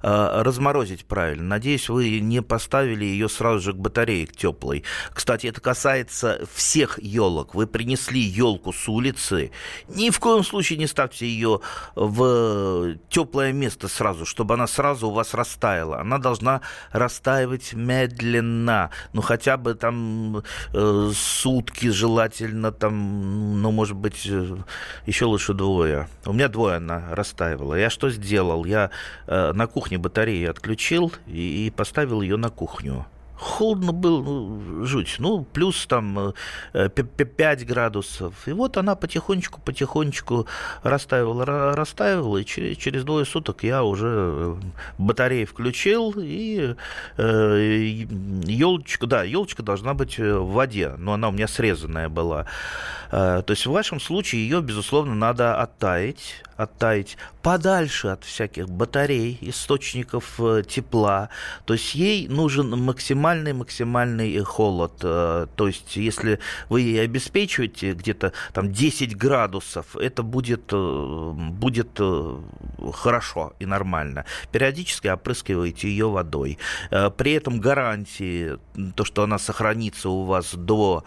разморозить 0.02 1.06
правильно. 1.06 1.44
Надеюсь, 1.44 1.90
вы 1.90 2.20
не 2.20 2.42
поставили 2.42 3.06
ее 3.06 3.30
сразу 3.30 3.60
же 3.60 3.74
к 3.74 3.78
батарее, 3.78 4.28
к 4.28 4.36
теплой. 4.36 4.84
Кстати, 5.14 5.48
это 5.48 5.62
касается 5.62 6.42
всех 6.54 7.00
елок. 7.02 7.56
Вы 7.56 7.68
принесли 7.68 8.20
елку 8.20 8.74
с 8.74 8.88
улицы, 8.88 9.52
ни 9.88 10.10
в 10.10 10.20
коем 10.20 10.44
случае 10.44 10.80
не 10.80 10.88
ставьте 10.88 11.28
ее 11.28 11.62
в 11.96 12.96
теплое 13.10 13.54
место 13.54 13.88
сразу, 13.88 14.26
чтобы 14.26 14.56
она 14.56 14.68
сразу 14.68 15.10
у 15.10 15.12
вас 15.12 15.34
растаяла. 15.34 16.00
Она 16.00 16.18
должна 16.18 16.62
растаивать 16.92 17.74
медленно 17.74 18.87
ну, 19.14 19.22
хотя 19.22 19.58
бы 19.58 19.74
там 19.74 20.44
э, 20.74 21.12
сутки 21.14 21.90
желательно, 21.90 22.72
там, 22.72 23.62
ну, 23.62 23.72
может 23.72 23.96
быть, 23.96 24.28
э, 24.30 24.58
еще 25.06 25.26
лучше 25.26 25.54
двое. 25.54 26.08
У 26.26 26.34
меня 26.34 26.48
двое 26.48 26.78
она 26.78 27.04
растаивала. 27.12 27.76
Я 27.76 27.90
что 27.90 28.10
сделал? 28.10 28.66
Я 28.66 28.90
э, 29.28 29.54
на 29.54 29.68
кухне 29.68 29.98
батареи 29.98 30.46
отключил 30.46 31.12
и, 31.28 31.68
и 31.68 31.70
поставил 31.70 32.22
ее 32.22 32.38
на 32.38 32.50
кухню 32.50 33.06
холодно 33.38 33.92
было, 33.92 34.22
ну, 34.22 34.86
жуть. 34.86 35.16
Ну, 35.20 35.44
плюс 35.44 35.86
там 35.88 36.34
5 36.74 36.92
э, 37.38 37.66
градусов. 37.66 38.48
И 38.48 38.52
вот 38.52 38.78
она 38.78 38.96
потихонечку-потихонечку 38.96 40.48
растаивала, 40.84 41.76
растаивала, 41.76 42.38
и 42.38 42.46
через, 42.46 43.04
двое 43.04 43.26
суток 43.26 43.64
я 43.64 43.84
уже 43.84 44.08
э, 44.08 44.56
батареи 44.98 45.46
включил, 45.46 46.14
и 46.18 46.76
э, 47.18 48.06
елочка, 48.46 49.08
да, 49.08 49.24
елочка 49.24 49.64
должна 49.64 49.94
быть 49.94 50.18
в 50.18 50.52
воде, 50.52 50.94
но 50.98 51.14
она 51.14 51.30
у 51.30 51.32
меня 51.32 51.48
срезанная 51.48 52.10
была. 52.10 52.48
Э, 53.12 53.44
то 53.46 53.52
есть 53.52 53.66
в 53.66 53.72
вашем 53.72 54.00
случае 54.00 54.42
ее, 54.42 54.62
безусловно, 54.62 55.14
надо 55.14 55.56
оттаять, 55.62 56.44
оттаять 56.58 57.18
подальше 57.42 58.10
от 58.10 58.24
всяких 58.24 58.68
батарей, 58.68 59.38
источников 59.42 60.40
э, 60.40 60.64
тепла. 60.68 61.30
То 61.66 61.74
есть 61.74 61.96
ей 61.96 62.28
нужен 62.28 62.72
максимальный-максимальный 62.72 64.38
холод. 64.40 64.94
Э, 65.04 65.48
то 65.56 65.68
есть 65.68 65.96
если 65.96 66.40
вы 66.68 66.82
ей 66.82 67.04
обеспечиваете 67.04 67.94
где-то 67.94 68.34
там 68.54 68.74
10 68.74 69.16
градусов, 69.16 69.96
это 69.96 70.24
будет, 70.24 70.74
будет 70.74 72.00
хорошо 72.94 73.54
и 73.60 73.66
нормально. 73.66 74.26
Периодически 74.52 75.08
опрыскиваете 75.08 75.88
ее 75.88 76.10
водой. 76.10 76.58
При 76.90 77.34
этом 77.34 77.60
гарантии, 77.60 78.58
то, 78.96 79.06
что 79.06 79.24
она 79.24 79.38
сохранится 79.38 80.10
у 80.10 80.24
вас 80.24 80.56
до 80.56 81.04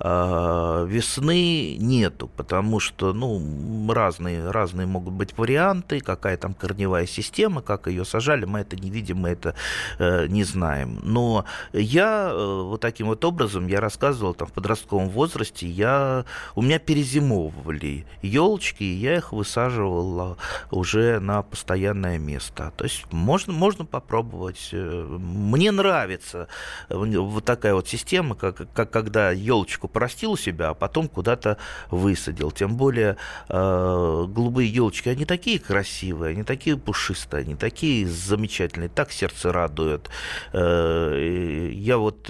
весны, 0.00 1.76
нету, 1.78 2.28
потому 2.36 2.80
что, 2.80 3.12
ну, 3.12 3.92
разные, 3.92 4.50
разные 4.50 4.86
могут 4.94 5.14
быть 5.14 5.36
варианты, 5.36 6.00
какая 6.00 6.36
там 6.36 6.54
корневая 6.54 7.06
система, 7.06 7.60
как 7.60 7.86
ее 7.86 8.04
сажали, 8.04 8.44
мы 8.44 8.60
это 8.60 8.76
не 8.76 8.90
видим, 8.90 9.18
мы 9.18 9.30
это 9.30 9.54
э, 9.98 10.26
не 10.28 10.44
знаем. 10.44 11.00
Но 11.02 11.44
я 11.72 12.30
э, 12.30 12.62
вот 12.62 12.80
таким 12.80 13.08
вот 13.08 13.24
образом, 13.24 13.66
я 13.66 13.80
рассказывал 13.80 14.34
там 14.34 14.48
в 14.48 14.52
подростковом 14.52 15.08
возрасте, 15.08 15.66
я, 15.66 16.24
у 16.54 16.62
меня 16.62 16.78
перезимовывали 16.78 18.06
елочки, 18.22 18.84
и 18.84 18.94
я 18.94 19.16
их 19.16 19.32
высаживал 19.32 20.38
уже 20.70 21.20
на 21.20 21.42
постоянное 21.42 22.18
место. 22.18 22.72
То 22.76 22.84
есть 22.84 23.04
можно, 23.12 23.52
можно 23.52 23.84
попробовать. 23.84 24.70
Э, 24.72 25.18
мне 25.18 25.72
нравится 25.72 26.48
вот 26.88 27.44
такая 27.44 27.74
вот 27.74 27.88
система, 27.88 28.34
как, 28.34 28.72
как 28.72 28.90
когда 28.90 29.30
елочку 29.30 29.88
простил 29.88 30.32
у 30.32 30.36
себя, 30.36 30.70
а 30.70 30.74
потом 30.74 31.08
куда 31.08 31.24
куда-то 31.34 31.56
высадил. 31.90 32.50
Тем 32.50 32.76
более 32.76 33.16
э, 33.48 34.24
голубые 34.28 34.68
елочки, 34.68 34.83
они 35.10 35.24
такие 35.24 35.58
красивые, 35.58 36.32
они 36.32 36.42
такие 36.42 36.76
пушистые, 36.76 37.42
они 37.42 37.54
такие 37.54 38.06
замечательные, 38.06 38.88
так 38.88 39.12
сердце 39.12 39.52
радует. 39.52 40.08
Э, 40.52 41.70
я 41.72 41.98
вот 41.98 42.26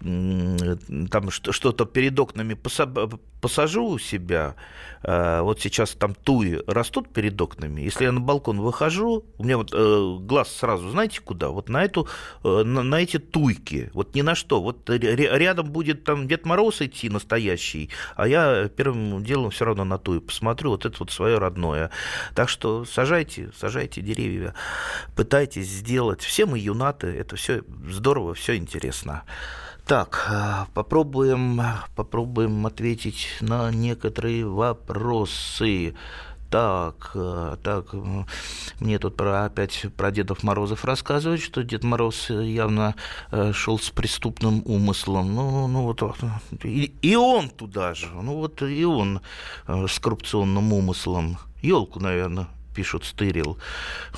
там 0.00 1.30
что-то 1.30 1.84
перед 1.84 2.18
окнами 2.18 2.54
посажу 3.40 3.86
у 3.86 3.98
себя, 3.98 4.54
Э, 5.02 5.40
вот 5.42 5.60
сейчас 5.60 5.92
там 5.92 6.14
туи 6.14 6.60
растут 6.66 7.12
перед 7.12 7.40
окнами, 7.40 7.82
если 7.82 8.04
я 8.04 8.12
на 8.12 8.20
балкон 8.20 8.60
выхожу, 8.60 9.24
у 9.38 9.44
меня 9.44 9.56
вот 9.56 9.72
э, 9.72 10.16
глаз 10.20 10.52
сразу, 10.54 10.90
знаете, 10.90 11.20
куда? 11.20 11.50
Вот 11.50 11.68
на 11.68 11.84
эту, 11.84 12.08
э, 12.44 12.62
на, 12.64 12.82
на 12.82 13.00
эти 13.00 13.18
туйки, 13.18 13.90
вот 13.94 14.14
ни 14.14 14.22
на 14.22 14.34
что. 14.34 14.60
Вот 14.60 14.88
рядом 14.90 15.70
будет 15.70 16.04
там 16.04 16.26
Дед 16.26 16.46
Мороз 16.46 16.82
идти 16.82 17.08
настоящий, 17.08 17.90
а 18.16 18.26
я 18.26 18.68
первым 18.68 19.22
делом 19.22 19.50
все 19.50 19.64
равно 19.64 19.84
на 19.84 19.98
туи 19.98 20.20
посмотрю, 20.20 20.70
вот 20.70 20.84
это 20.84 20.96
вот 20.98 21.10
свое 21.10 21.38
родное. 21.38 21.90
Так 22.34 22.48
что 22.48 22.84
сажайте, 22.84 23.50
сажайте 23.56 24.00
деревья, 24.00 24.54
пытайтесь 25.16 25.68
сделать. 25.68 26.22
Все 26.22 26.46
мы 26.46 26.58
юнаты, 26.58 27.06
это 27.06 27.36
все 27.36 27.62
здорово, 27.88 28.34
все 28.34 28.56
интересно. 28.56 29.22
Так, 29.88 30.28
э, 30.30 30.66
попробуем, 30.74 31.62
попробуем 31.96 32.66
ответить 32.66 33.26
на 33.40 33.70
некоторые 33.70 34.44
вопросы. 34.44 35.94
Так, 36.50 37.12
э, 37.14 37.56
так, 37.62 37.94
мне 38.80 38.98
тут 38.98 39.16
про, 39.16 39.46
опять 39.46 39.86
про 39.96 40.10
Дедов 40.10 40.42
Морозов 40.42 40.84
рассказывают, 40.84 41.40
что 41.40 41.64
Дед 41.64 41.84
Мороз 41.84 42.28
явно 42.28 42.96
э, 43.30 43.54
шел 43.54 43.78
с 43.78 43.88
преступным 43.88 44.60
умыслом. 44.66 45.34
Ну, 45.34 45.66
ну 45.68 45.84
вот, 45.84 46.02
и, 46.64 46.92
и 47.00 47.16
он 47.16 47.48
туда 47.48 47.94
же, 47.94 48.08
ну 48.08 48.34
вот 48.34 48.60
и 48.60 48.84
он 48.84 49.22
с 49.66 49.98
коррупционным 49.98 50.70
умыслом. 50.70 51.38
Елку, 51.62 51.98
наверное, 51.98 52.48
пишут 52.78 53.04
стырил. 53.04 53.58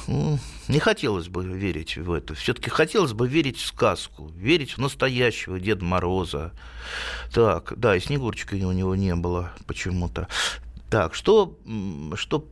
Не 0.07 0.79
хотелось 0.81 1.29
бы 1.29 1.43
верить 1.47 1.97
в 1.97 2.13
это. 2.13 2.35
Все-таки 2.35 2.69
хотелось 2.69 3.15
бы 3.15 3.27
верить 3.27 3.57
в 3.57 3.65
сказку, 3.65 4.31
верить 4.37 4.73
в 4.73 4.79
настоящего 4.79 5.59
Деда 5.59 5.83
Мороза. 5.83 6.53
Так, 7.33 7.73
да, 7.79 7.97
и 7.97 8.01
Снегурочка 8.01 8.57
у 8.57 8.73
него 8.73 8.95
не 8.95 9.15
было 9.15 9.53
почему-то. 9.67 10.29
Так, 10.91 11.15
что, 11.15 11.59
что 12.17 12.47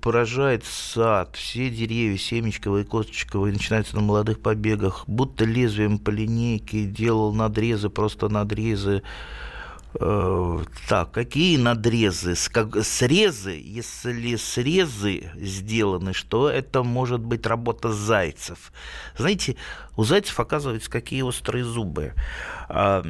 поражает 0.00 0.64
сад, 0.64 1.36
все 1.36 1.70
деревья 1.70 2.18
семечковые, 2.18 2.84
косточковые, 2.84 3.52
начинаются 3.52 3.94
на 3.94 4.02
молодых 4.02 4.40
побегах, 4.40 5.04
будто 5.06 5.44
лезвием 5.44 6.00
по 6.00 6.10
линейке 6.10 6.86
делал 6.86 7.32
надрезы, 7.32 7.88
просто 7.88 8.28
надрезы, 8.28 9.04
так, 9.98 11.10
какие 11.12 11.56
надрезы, 11.58 12.34
срезы, 12.34 13.60
если 13.62 14.36
срезы 14.36 15.30
сделаны, 15.34 16.14
что 16.14 16.48
это 16.48 16.82
может 16.82 17.20
быть 17.20 17.46
работа 17.46 17.92
зайцев. 17.92 18.72
Знаете, 19.16 19.56
у 19.96 20.04
зайцев, 20.04 20.40
оказывается, 20.40 20.90
какие 20.90 21.22
острые 21.22 21.64
зубы. 21.64 22.14
А, 22.68 23.04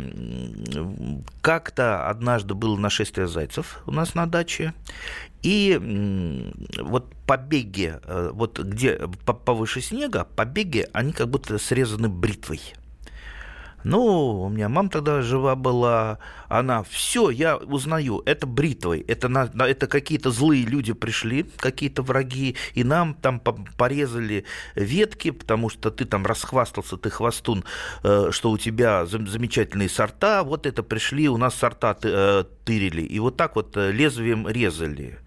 как-то 1.41 2.09
однажды 2.09 2.55
было 2.55 2.77
нашествие 2.77 3.29
зайцев 3.29 3.81
у 3.87 3.93
нас 3.93 4.15
на 4.15 4.27
даче, 4.27 4.75
и 5.43 5.79
вот 6.79 7.15
побеги, 7.27 7.95
э, 8.05 8.31
вот 8.33 8.59
где 8.59 8.97
повыше 9.45 9.81
снега, 9.81 10.25
побеги, 10.25 10.87
они 10.93 11.13
как 11.13 11.29
будто 11.29 11.59
срезаны 11.59 12.09
бритвой. 12.09 12.61
Ну, 13.85 14.43
у 14.43 14.49
меня 14.49 14.69
мама 14.69 14.89
тогда 14.89 15.23
жива 15.23 15.55
была, 15.57 16.19
она, 16.49 16.83
все, 16.85 17.31
я 17.31 17.57
узнаю, 17.57 18.23
это 18.27 18.47
бритвой, 18.47 19.01
это, 19.01 19.29
на, 19.29 19.51
это 19.59 19.87
какие-то 19.87 20.31
злые 20.31 20.65
люди 20.65 20.93
пришли, 20.93 21.45
какие-то 21.57 22.03
враги, 22.03 22.57
и 22.75 22.85
нам 22.85 23.15
там 23.15 23.41
порезали 23.41 24.45
ветки, 24.75 25.31
потому 25.31 25.69
что 25.69 25.91
ты 25.91 26.05
там 26.05 26.25
расхвастался, 26.27 26.97
ты 26.97 27.11
хвостун, 27.11 27.65
э, 28.05 28.29
что 28.31 28.51
у 28.51 28.59
тебя 28.59 29.07
замечательные 29.07 29.89
сорта, 29.89 30.45
вот 30.45 30.67
это 30.67 30.83
пришли, 30.83 31.29
у 31.29 31.37
нас 31.37 31.55
сорта 31.55 31.97
э, 32.03 32.45
тырили, 32.65 33.03
и 33.03 33.19
вот 33.19 33.37
так 33.37 33.57
вот 33.57 33.77
э, 33.77 33.91
лезвием 33.91 34.49
резали. 34.49 35.19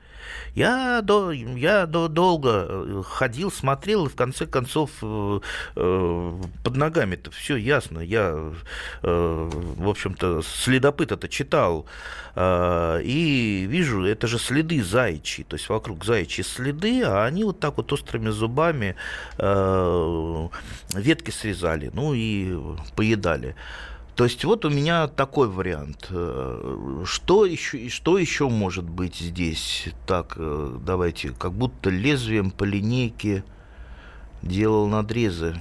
Я, 0.54 1.02
до, 1.02 1.32
я 1.32 1.86
до, 1.86 2.08
долго 2.08 2.65
э, 2.67 3.04
ходил, 3.06 3.52
смотрел, 3.52 4.06
и 4.06 4.10
в 4.10 4.15
конце 4.15 4.45
концов 4.45 4.89
э, 5.02 5.39
э, 5.76 6.41
под 6.63 6.76
ногами-то 6.76 7.32
все 7.32 7.56
ясно. 7.56 8.00
Я, 8.00 8.54
э, 9.04 9.50
в 9.78 9.89
общем-то, 9.89 10.41
следопыт 10.41 11.12
это 11.12 11.28
читал. 11.28 11.86
Э, 12.36 13.02
и 13.04 13.65
вижу, 13.67 14.06
это 14.06 14.28
же 14.28 14.39
следы 14.39 14.84
зайчи, 14.84 15.43
то 15.43 15.56
есть 15.56 15.69
вокруг 15.69 16.06
зайчи 16.06 16.41
следы, 16.41 17.04
а 17.04 17.26
они 17.26 17.43
вот 17.43 17.60
так 17.60 17.78
вот 17.78 17.91
острыми 17.93 18.30
зубами 18.30 18.95
э, 19.38 20.48
ветки 20.93 21.32
срезали, 21.32 21.91
ну 21.93 22.13
и 22.13 22.58
поедали. 22.95 23.56
То 24.15 24.23
есть 24.23 24.45
вот 24.45 24.63
у 24.63 24.69
меня 24.69 25.08
такой 25.08 25.49
вариант. 25.49 26.08
Э, 26.10 27.04
что 27.06 27.45
еще, 27.45 27.89
что 27.89 28.17
еще 28.17 28.47
может 28.47 28.89
быть 28.89 29.17
здесь? 29.17 29.89
Так, 30.08 30.36
э, 30.38 30.78
давайте, 30.86 31.32
как 31.32 31.51
будто 31.51 31.89
лезвием 31.89 32.51
по 32.51 32.63
линейке 32.63 33.43
делал 34.45 34.88
надрезы. 34.88 35.55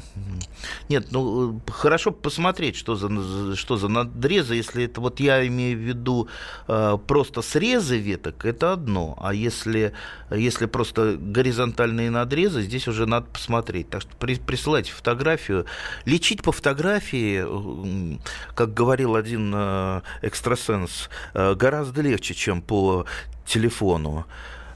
Нет, 0.89 1.09
ну 1.11 1.61
хорошо 1.69 2.11
посмотреть, 2.11 2.77
что 2.77 2.95
за, 2.95 3.57
что 3.57 3.77
за 3.77 3.89
надрезы. 3.89 4.55
Если 4.55 4.85
это 4.85 5.01
вот 5.01 5.21
я 5.21 5.47
имею 5.47 5.79
в 5.79 5.81
виду 5.81 6.29
э, 6.69 6.99
просто 7.07 7.43
срезы 7.43 7.99
веток, 7.99 8.45
это 8.45 8.73
одно. 8.73 9.17
А 9.21 9.35
если, 9.35 9.95
если 10.31 10.67
просто 10.67 11.17
горизонтальные 11.19 12.11
надрезы, 12.11 12.63
здесь 12.63 12.87
уже 12.87 13.07
надо 13.07 13.27
посмотреть. 13.27 13.89
Так 13.91 14.03
что 14.03 14.11
при, 14.17 14.37
присылайте 14.37 14.93
фотографию. 14.93 15.65
Лечить 16.05 16.43
по 16.43 16.53
фотографии, 16.53 18.21
как 18.55 18.75
говорил 18.75 19.17
один 19.17 19.53
э, 19.55 20.03
экстрасенс, 20.23 21.09
э, 21.33 21.55
гораздо 21.55 22.03
легче, 22.03 22.35
чем 22.35 22.61
по 22.61 23.07
телефону. 23.47 24.27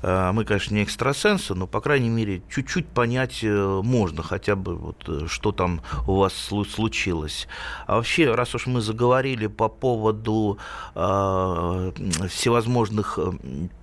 Э, 0.03 0.33
мы, 0.33 0.45
конечно, 0.45 0.75
не 0.75 0.83
экстрасенсы, 0.83 1.55
но, 1.55 1.67
по 1.67 1.81
крайней 1.81 2.09
мере, 2.09 2.43
чуть-чуть 2.51 2.87
понять 2.87 3.41
э, 3.43 3.81
можно 3.83 4.23
хотя 4.23 4.57
бы, 4.57 4.77
вот, 4.77 5.05
э, 5.09 5.27
что 5.29 5.53
там 5.53 5.81
у 6.07 6.17
вас 6.17 6.35
случилось. 6.35 7.49
А 7.87 7.97
вообще, 7.97 8.35
раз 8.35 8.55
уж 8.55 8.67
мы 8.67 8.81
заговорили 8.81 9.47
по 9.47 9.69
поводу 9.69 10.59
э, 10.95 11.93
всевозможных 12.29 13.19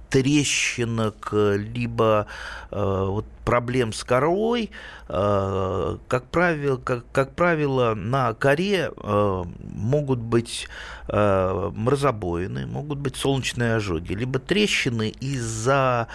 трещинок, 0.10 1.30
либо 1.34 2.28
э, 2.71 3.06
вот 3.10 3.25
проблем 3.45 3.93
с 3.93 4.03
корой, 4.03 4.71
э, 5.08 5.97
как, 6.08 6.25
правило, 6.25 6.77
как, 6.77 7.05
как 7.12 7.36
правило, 7.36 7.93
на 7.93 8.34
коре 8.34 8.91
э, 8.95 9.43
могут 9.60 10.19
быть 10.19 10.67
э, 11.08 11.71
морозобоины, 11.73 12.65
могут 12.65 12.97
быть 12.97 13.15
солнечные 13.15 13.75
ожоги, 13.75 14.13
либо 14.13 14.39
трещины 14.39 15.10
из-за 15.10 16.08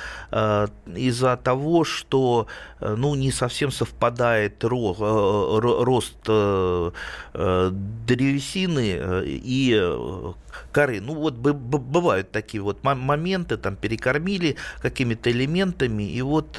из 0.95 1.25
того, 1.45 1.85
что 1.85 2.49
ну, 2.81 3.15
не 3.15 3.31
совсем 3.31 3.71
совпадает 3.71 4.65
рост 4.65 4.99
древесины 7.33 9.25
и 9.27 9.97
коры. 10.73 11.01
Ну, 11.01 11.15
вот 11.15 11.35
бывают 11.35 12.33
такие 12.33 12.63
вот 12.63 12.83
моменты, 12.83 13.57
там 13.57 13.77
перекормили 13.77 14.57
какими-то 14.81 15.31
элементами, 15.31 16.03
и 16.03 16.23
вот 16.23 16.59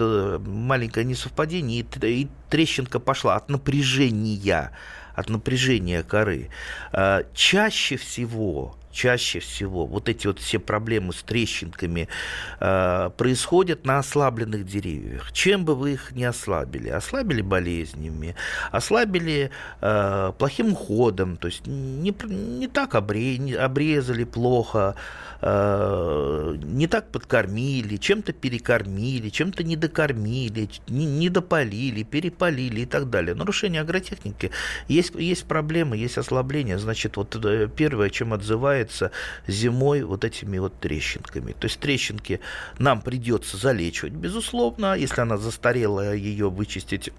маленькое 0.62 1.06
несовпадение, 1.06 1.82
и, 1.82 2.08
и 2.08 2.28
трещинка 2.50 3.00
пошла 3.00 3.36
от 3.36 3.50
напряжения, 3.50 4.72
от 5.16 5.30
напряжения 5.30 6.04
коры. 6.04 6.50
А, 6.92 7.24
чаще 7.34 7.98
всего 7.98 8.78
чаще 8.92 9.40
всего 9.40 9.86
вот 9.86 10.10
эти 10.10 10.28
вот 10.28 10.40
все 10.40 10.60
проблемы 10.60 11.14
с 11.14 11.24
трещинками 11.24 12.08
э, 12.60 13.10
происходят 13.18 13.86
на 13.86 14.00
ослабленных 14.00 14.66
деревьях. 14.66 15.32
Чем 15.32 15.66
бы 15.66 15.76
вы 15.76 15.94
их 15.94 16.12
не 16.12 16.26
ослабили? 16.26 16.90
Ослабили 16.90 17.42
болезнями, 17.42 18.36
ослабили 18.72 19.52
э, 19.82 20.34
плохим 20.38 20.74
уходом, 20.74 21.38
то 21.38 21.48
есть 21.48 21.66
не, 21.66 22.14
не 22.28 22.68
так 22.68 22.96
обре, 22.96 23.38
не, 23.38 23.54
обрезали 23.54 24.24
плохо, 24.24 24.96
э, 25.42 26.58
не 26.62 26.88
так 26.88 27.12
подкормили, 27.12 27.98
чем-то 27.98 28.34
перекормили, 28.34 29.30
чем-то 29.30 29.64
недокормили, 29.64 30.70
не, 30.88 31.06
недополили, 31.06 32.04
перепалили 32.04 32.82
и 32.82 32.86
так 32.86 33.10
далее. 33.10 33.36
Нарушение 33.36 33.82
агротехники. 33.82 34.52
Есть, 34.88 35.16
есть 35.16 35.46
проблемы, 35.46 35.98
есть 35.98 36.18
ослабление. 36.18 36.78
Значит, 36.78 37.18
вот 37.18 37.36
э, 37.44 37.68
первое, 37.76 38.10
чем 38.10 38.34
отзывается 38.34 38.81
является 38.82 39.12
зимой 39.48 40.04
вот 40.04 40.26
этими 40.26 40.58
вот 40.58 40.80
трещинками. 40.80 41.54
То 41.54 41.66
есть 41.66 41.80
трещинки 41.80 42.40
нам 42.80 43.02
придется 43.02 43.58
залечивать, 43.58 44.14
безусловно. 44.14 44.96
Если 44.96 45.22
она 45.22 45.38
застарелая, 45.38 46.16
ее 46.16 46.50
вычистить 46.50 47.12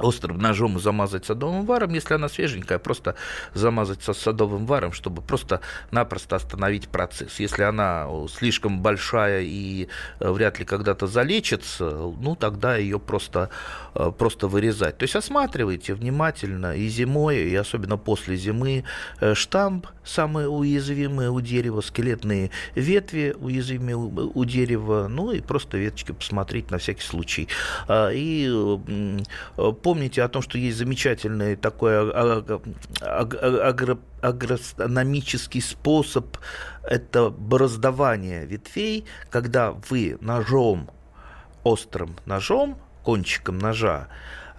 острым 0.00 0.38
ножом 0.38 0.78
замазать 0.80 1.26
садовым 1.26 1.66
варом, 1.66 1.92
если 1.92 2.14
она 2.14 2.28
свеженькая, 2.28 2.78
просто 2.78 3.14
замазать 3.54 4.02
со 4.02 4.12
садовым 4.12 4.66
варом, 4.66 4.92
чтобы 4.92 5.22
просто-напросто 5.22 6.36
остановить 6.36 6.88
процесс. 6.88 7.38
Если 7.40 7.62
она 7.62 8.08
слишком 8.28 8.80
большая 8.82 9.42
и 9.42 9.88
э, 10.20 10.30
вряд 10.30 10.58
ли 10.58 10.64
когда-то 10.64 11.06
залечится, 11.06 11.84
ну, 11.84 12.36
тогда 12.36 12.76
ее 12.76 12.98
просто, 12.98 13.50
просто 14.18 14.48
вырезать. 14.48 14.98
То 14.98 15.04
есть 15.04 15.16
осматривайте 15.16 15.94
внимательно 15.94 16.76
и 16.76 16.88
зимой, 16.88 17.38
и 17.38 17.54
особенно 17.54 17.96
после 17.96 18.36
зимы 18.36 18.84
э, 19.20 19.34
штамп 19.34 19.86
самые 20.04 20.48
уязвимые 20.48 21.30
у 21.30 21.40
дерева, 21.40 21.80
скелетные 21.80 22.50
ветви 22.74 23.34
уязвимые 23.38 23.96
у 23.96 24.44
дерева, 24.44 25.06
ну 25.08 25.32
и 25.32 25.40
просто 25.40 25.78
веточки 25.78 26.12
посмотреть 26.12 26.70
на 26.70 26.78
всякий 26.78 27.02
случай. 27.02 27.48
А, 27.88 28.10
и 28.10 28.48
помните 29.82 30.22
о 30.22 30.28
том, 30.28 30.42
что 30.42 30.58
есть 30.58 30.78
замечательный 30.78 31.56
такой 31.56 32.10
агрономический 34.20 35.60
способ, 35.60 36.36
это 36.82 37.30
бороздование 37.30 38.46
ветвей, 38.46 39.04
когда 39.30 39.72
вы 39.88 40.18
ножом, 40.20 40.90
острым 41.62 42.16
ножом, 42.26 42.78
кончиком 43.10 43.58
ножа, 43.58 44.06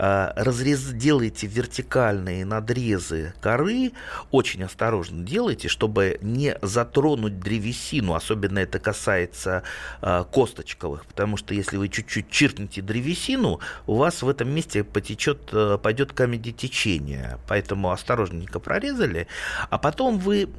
разрез, 0.02 0.82
делайте 0.94 1.46
вертикальные 1.46 2.44
надрезы 2.44 3.36
коры, 3.40 3.92
очень 4.32 4.64
осторожно 4.64 5.24
делайте, 5.24 5.68
чтобы 5.68 6.18
не 6.22 6.58
затронуть 6.64 7.40
древесину, 7.40 8.16
особенно 8.16 8.58
это 8.60 8.80
касается 8.80 9.62
э, 10.02 10.24
косточковых, 10.32 11.06
потому 11.06 11.38
что 11.38 11.54
если 11.54 11.78
вы 11.78 11.88
чуть-чуть 11.88 12.32
чиркнете 12.32 12.82
древесину, 12.82 13.60
у 13.86 13.96
вас 13.96 14.24
в 14.24 14.30
этом 14.30 14.50
месте 14.50 14.84
потечет, 14.84 15.50
э, 15.52 15.78
пойдет 15.78 16.14
камедитечение, 16.14 17.38
поэтому 17.48 17.92
осторожненько 17.92 18.60
прорезали, 18.60 19.28
а 19.70 19.78
потом 19.78 20.18
вы 20.18 20.50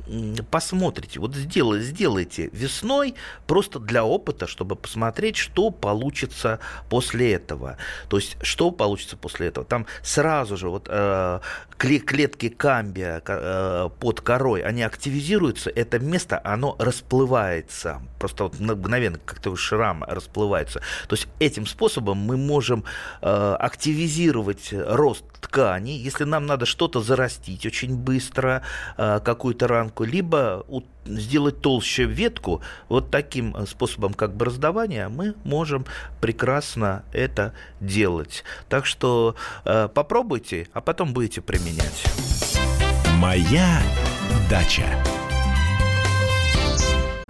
посмотрите, 0.52 1.18
вот 1.18 1.35
сделайте, 1.35 1.85
сделайте 1.85 2.50
весной 2.52 3.16
просто 3.48 3.81
для 3.81 4.05
опыта, 4.05 4.46
чтобы 4.46 4.76
посмотреть, 4.76 5.37
что 5.37 5.70
получится 5.70 6.61
после 6.88 7.33
этого, 7.33 7.76
то 8.09 8.18
есть 8.18 8.37
что 8.42 8.70
получится 8.70 9.16
после 9.16 9.31
после 9.32 9.48
этого. 9.48 9.66
Там 9.66 9.86
сразу 10.02 10.56
же 10.56 10.68
вот 10.68 10.86
э, 10.88 11.40
клетки 11.78 12.48
камбия 12.48 13.22
э, 13.26 13.88
под 13.98 14.20
корой, 14.20 14.60
они 14.60 14.82
активизируются, 14.82 15.70
это 15.70 15.98
место, 15.98 16.40
оно 16.44 16.76
расплывается. 16.78 18.02
Просто 18.18 18.44
вот 18.44 18.60
мгновенно 18.60 19.18
как-то 19.24 19.56
шрам 19.56 20.04
расплывается. 20.04 20.80
То 21.08 21.16
есть 21.16 21.28
этим 21.40 21.66
способом 21.66 22.18
мы 22.18 22.36
можем 22.36 22.84
э, 23.22 23.56
активизировать 23.58 24.72
рост 24.72 25.24
ткани, 25.40 25.92
если 25.92 26.24
нам 26.24 26.46
надо 26.46 26.66
что-то 26.66 27.00
зарастить 27.00 27.66
очень 27.66 27.96
быстро, 27.96 28.62
э, 28.96 29.20
какую-то 29.24 29.66
ранку, 29.66 30.04
либо 30.04 30.64
сделать 31.04 31.60
толще 31.60 32.04
ветку, 32.04 32.62
вот 32.88 33.10
таким 33.10 33.66
способом, 33.66 34.14
как 34.14 34.34
бы 34.36 34.44
раздавания, 34.44 35.08
мы 35.08 35.34
можем 35.44 35.84
прекрасно 36.20 37.04
это 37.12 37.54
делать. 37.80 38.44
Так 38.68 38.86
что 38.86 39.12
э, 39.64 39.88
попробуйте, 39.94 40.68
а 40.72 40.81
потом 40.81 41.12
будете 41.12 41.40
применять. 41.40 42.05
Моя 43.18 43.81
дача. 44.51 44.87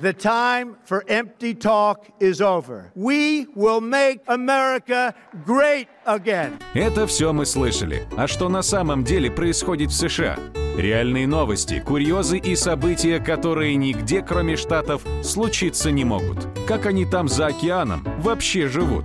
The 0.03 0.13
time 0.13 0.75
for 0.85 1.05
empty 1.07 1.55
talk 1.55 2.11
is 2.19 2.41
over. 2.41 2.91
We 2.97 3.47
will 3.55 3.81
make 3.81 4.19
America 4.27 5.15
great 5.47 5.87
again. 6.07 6.59
Это 6.75 7.07
все 7.07 7.33
мы 7.33 7.47
слышали. 7.47 8.09
А 8.17 8.27
что 8.27 8.49
на 8.49 8.63
самом 8.63 9.05
деле 9.05 9.31
происходит 9.31 9.91
в 9.91 9.95
США? 9.95 10.37
Реальные 10.77 11.29
новости, 11.29 11.79
курьезы 11.79 12.39
и 12.39 12.57
события, 12.57 13.21
которые 13.21 13.77
нигде, 13.77 14.23
кроме 14.23 14.57
Штатов, 14.57 15.03
случиться 15.23 15.93
не 15.93 16.05
могут. 16.05 16.49
Как 16.67 16.87
они 16.87 17.05
там 17.05 17.29
за 17.29 17.47
океаном 17.47 18.03
вообще 18.19 18.67
живут? 18.67 19.05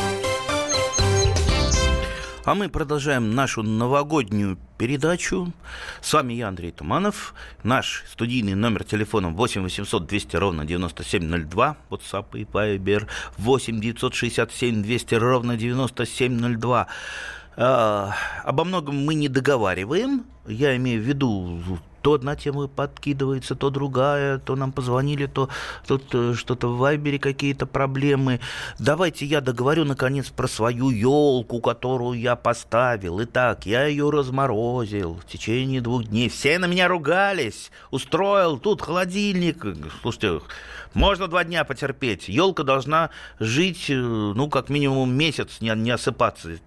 А 2.43 2.55
мы 2.55 2.69
продолжаем 2.69 3.35
нашу 3.35 3.61
новогоднюю 3.61 4.57
передачу. 4.79 5.53
С 6.01 6.11
вами 6.11 6.33
я, 6.33 6.47
Андрей 6.47 6.71
Туманов. 6.71 7.35
Наш 7.61 8.03
студийный 8.11 8.55
номер 8.55 8.83
телефона 8.83 9.29
8 9.29 9.61
800 9.61 10.07
200 10.07 10.35
ровно 10.37 10.65
9702. 10.65 11.77
WhatsApp 11.91 12.25
и 12.33 12.45
Viber 12.45 13.07
8 13.37 13.79
967 13.79 14.81
200 14.81 15.15
ровно 15.15 15.55
9702. 15.55 16.87
А, 17.57 18.15
обо 18.43 18.63
многом 18.63 19.05
мы 19.05 19.13
не 19.13 19.27
договариваем. 19.27 20.25
Я 20.47 20.75
имею 20.77 20.99
в 20.99 21.05
виду 21.05 21.59
то 22.01 22.13
одна 22.13 22.35
тема 22.35 22.67
подкидывается, 22.67 23.55
то 23.55 23.69
другая, 23.69 24.37
то 24.39 24.55
нам 24.55 24.71
позвонили, 24.71 25.27
то 25.27 25.49
тут 25.87 26.03
э, 26.13 26.33
что-то 26.35 26.67
в 26.67 26.77
Вайбере 26.77 27.19
какие-то 27.19 27.65
проблемы. 27.65 28.39
Давайте 28.79 29.25
я 29.25 29.41
договорю, 29.41 29.85
наконец, 29.85 30.29
про 30.29 30.47
свою 30.47 30.89
елку, 30.89 31.59
которую 31.59 32.19
я 32.19 32.35
поставил. 32.35 33.23
Итак, 33.23 33.65
я 33.65 33.85
ее 33.85 34.09
разморозил 34.09 35.15
в 35.15 35.25
течение 35.25 35.81
двух 35.81 36.05
дней. 36.05 36.29
Все 36.29 36.57
на 36.59 36.65
меня 36.65 36.87
ругались. 36.87 37.71
Устроил 37.91 38.57
тут 38.57 38.81
холодильник. 38.81 39.65
Слушайте, 40.01 40.41
можно 40.93 41.27
два 41.27 41.43
дня 41.43 41.63
потерпеть. 41.63 42.27
Елка 42.27 42.63
должна 42.63 43.11
жить, 43.39 43.89
э, 43.89 43.93
ну, 43.95 44.49
как 44.49 44.69
минимум 44.69 45.13
месяц, 45.13 45.61
не, 45.61 45.69
не 45.75 45.91
осыпаться. 45.91 46.59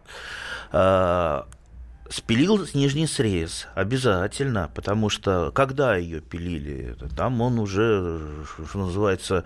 Спилил 2.11 2.67
нижний 2.75 3.07
срез 3.07 3.67
обязательно, 3.75 4.71
потому 4.75 5.09
что 5.09 5.51
когда 5.55 5.97
ее 5.97 6.21
пилили, 6.21 6.97
там 7.17 7.41
он 7.41 7.59
уже, 7.59 8.21
что 8.69 8.79
называется, 8.79 9.45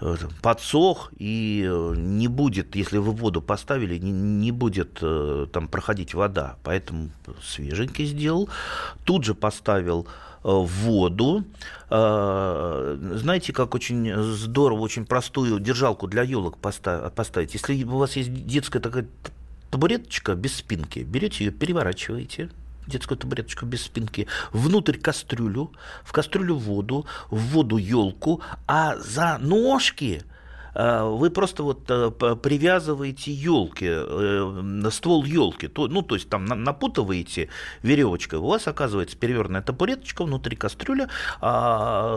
э, 0.00 0.16
подсох 0.42 1.12
и 1.16 1.64
э, 1.64 1.94
не 1.96 2.26
будет, 2.26 2.74
если 2.74 2.98
вы 2.98 3.12
воду 3.12 3.40
поставили, 3.40 3.98
не, 3.98 4.10
не 4.10 4.50
будет 4.50 4.98
э, 5.00 5.46
там 5.52 5.68
проходить 5.68 6.12
вода. 6.12 6.56
Поэтому 6.64 7.10
свеженький 7.40 8.06
сделал. 8.06 8.48
Тут 9.04 9.24
же 9.24 9.34
поставил 9.34 10.08
воду. 10.42 11.44
Знаете, 11.88 13.52
как 13.52 13.76
очень 13.76 14.12
здорово, 14.24 14.80
очень 14.80 15.06
простую 15.06 15.60
держалку 15.60 16.08
для 16.08 16.24
елок 16.24 16.58
поставить. 16.58 17.54
Если 17.54 17.84
у 17.84 17.98
вас 17.98 18.16
есть 18.16 18.44
детская 18.44 18.80
такая 18.80 19.06
табуреточка 19.72 20.34
без 20.34 20.54
спинки. 20.54 21.00
Берете 21.00 21.46
ее, 21.46 21.50
переворачиваете, 21.50 22.50
детскую 22.86 23.16
табуреточку 23.16 23.64
без 23.64 23.82
спинки, 23.82 24.28
внутрь 24.52 24.98
кастрюлю, 24.98 25.72
в 26.04 26.12
кастрюлю 26.12 26.56
воду, 26.56 27.06
в 27.30 27.38
воду 27.38 27.78
елку, 27.78 28.42
а 28.68 28.96
за 28.98 29.38
ножки 29.38 30.22
вы 30.74 31.30
просто 31.30 31.62
вот 31.62 31.90
э, 31.90 32.10
привязываете 32.10 33.32
елки, 33.32 33.86
э, 33.88 34.90
ствол 34.90 35.24
елки, 35.24 35.70
ну, 35.76 36.02
то 36.02 36.14
есть 36.14 36.28
там 36.28 36.46
напутываете 36.46 37.48
веревочкой, 37.82 38.38
у 38.38 38.46
вас 38.46 38.66
оказывается 38.66 39.16
перевернутая 39.16 39.62
табуреточка 39.62 40.24
внутри 40.24 40.56
кастрюля, 40.56 41.08
а 41.40 42.16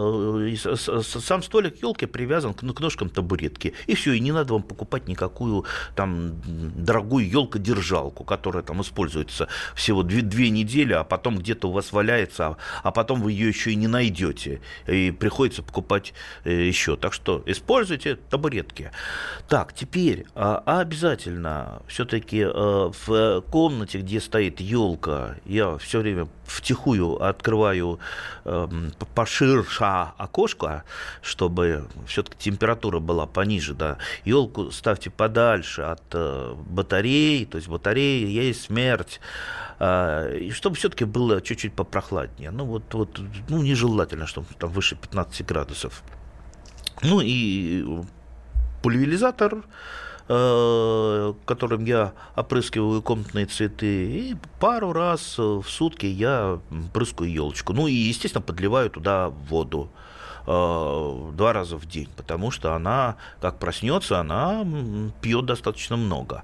сам 0.56 1.44
столик 1.44 1.82
елки 1.82 2.06
привязан 2.06 2.54
к 2.54 2.80
ножкам 2.80 3.10
табуретки. 3.10 3.74
И 3.88 3.96
все, 3.96 4.13
и 4.13 4.20
не 4.20 4.32
надо 4.32 4.54
вам 4.54 4.63
покупать 4.63 5.08
никакую 5.08 5.65
там 5.96 6.41
дорогую 6.46 7.30
елкодержалку, 7.30 8.24
которая 8.24 8.63
там 8.63 8.82
используется 8.82 9.48
всего 9.76 10.04
две, 10.04 10.22
две 10.22 10.50
недели, 10.50 10.94
а 10.94 11.04
потом 11.04 11.38
где-то 11.38 11.68
у 11.68 11.72
вас 11.72 11.91
валяется, 11.91 12.48
а, 12.48 12.58
а 12.84 12.91
потом 12.91 13.22
вы 13.22 13.34
ее 13.34 13.50
еще 13.50 13.72
и 13.72 13.76
не 13.76 13.88
найдете. 13.88 14.62
И 14.88 15.12
приходится 15.12 15.62
покупать 15.62 16.13
э, 16.46 16.68
еще. 16.68 16.96
Так 16.96 17.13
что 17.13 17.44
используйте 17.46 18.15
табуретку 18.15 18.44
табуретки. 18.45 18.91
Так, 19.47 19.73
теперь 19.73 20.25
а, 20.36 20.62
обязательно 20.65 21.81
все-таки 21.88 22.43
а, 22.43 22.91
в 23.05 23.41
комнате, 23.51 23.99
где 23.99 24.19
стоит 24.19 24.60
елка, 24.60 25.36
я 25.45 25.77
все 25.77 25.99
время 25.99 26.27
втихую 26.45 27.23
открываю 27.23 27.99
э, 28.45 28.67
поширша 29.15 30.13
окошко, 30.17 30.84
чтобы 31.21 31.88
все-таки 32.08 32.38
температура 32.38 32.99
была 32.99 33.25
пониже, 33.25 33.73
да. 33.73 33.97
Елку 34.25 34.71
ставьте 34.71 35.10
подальше 35.10 35.81
от 35.81 36.03
э, 36.13 36.53
батареи, 36.67 37.45
то 37.45 37.58
есть 37.58 37.67
батареи 37.67 38.27
есть 38.27 38.65
смерть, 38.65 39.19
э, 39.79 40.38
и 40.39 40.51
чтобы 40.51 40.75
все-таки 40.75 41.05
было 41.05 41.41
чуть-чуть 41.41 41.73
попрохладнее. 41.73 42.51
Ну 42.51 42.65
вот, 42.65 42.93
вот, 42.93 43.19
ну 43.49 43.63
нежелательно, 43.63 44.27
чтобы 44.27 44.47
там 44.60 44.69
выше 44.69 44.95
15 44.95 45.45
градусов. 45.45 46.03
Ну 47.01 47.21
и 47.21 47.86
пульверизатор 48.86 49.63
э, 50.28 51.34
которым 51.45 51.86
я 51.86 52.13
опрыскиваю 52.36 53.02
комнатные 53.02 53.48
цветы, 53.48 54.06
и 54.06 54.36
пару 54.60 54.93
раз 54.93 55.39
в 55.39 55.63
сутки 55.63 56.06
я 56.06 56.60
прыскаю 56.93 57.32
елочку. 57.32 57.74
Ну 57.74 57.88
и, 57.88 57.93
естественно, 57.93 58.43
подливаю 58.43 58.91
туда 58.91 59.30
воду 59.30 59.89
два 60.45 61.53
раза 61.53 61.77
в 61.77 61.86
день, 61.86 62.10
потому 62.15 62.51
что 62.51 62.73
она, 62.73 63.15
как 63.41 63.60
проснется, 63.60 64.19
она 64.19 64.65
пьет 65.21 65.45
достаточно 65.45 65.97
много. 65.97 66.43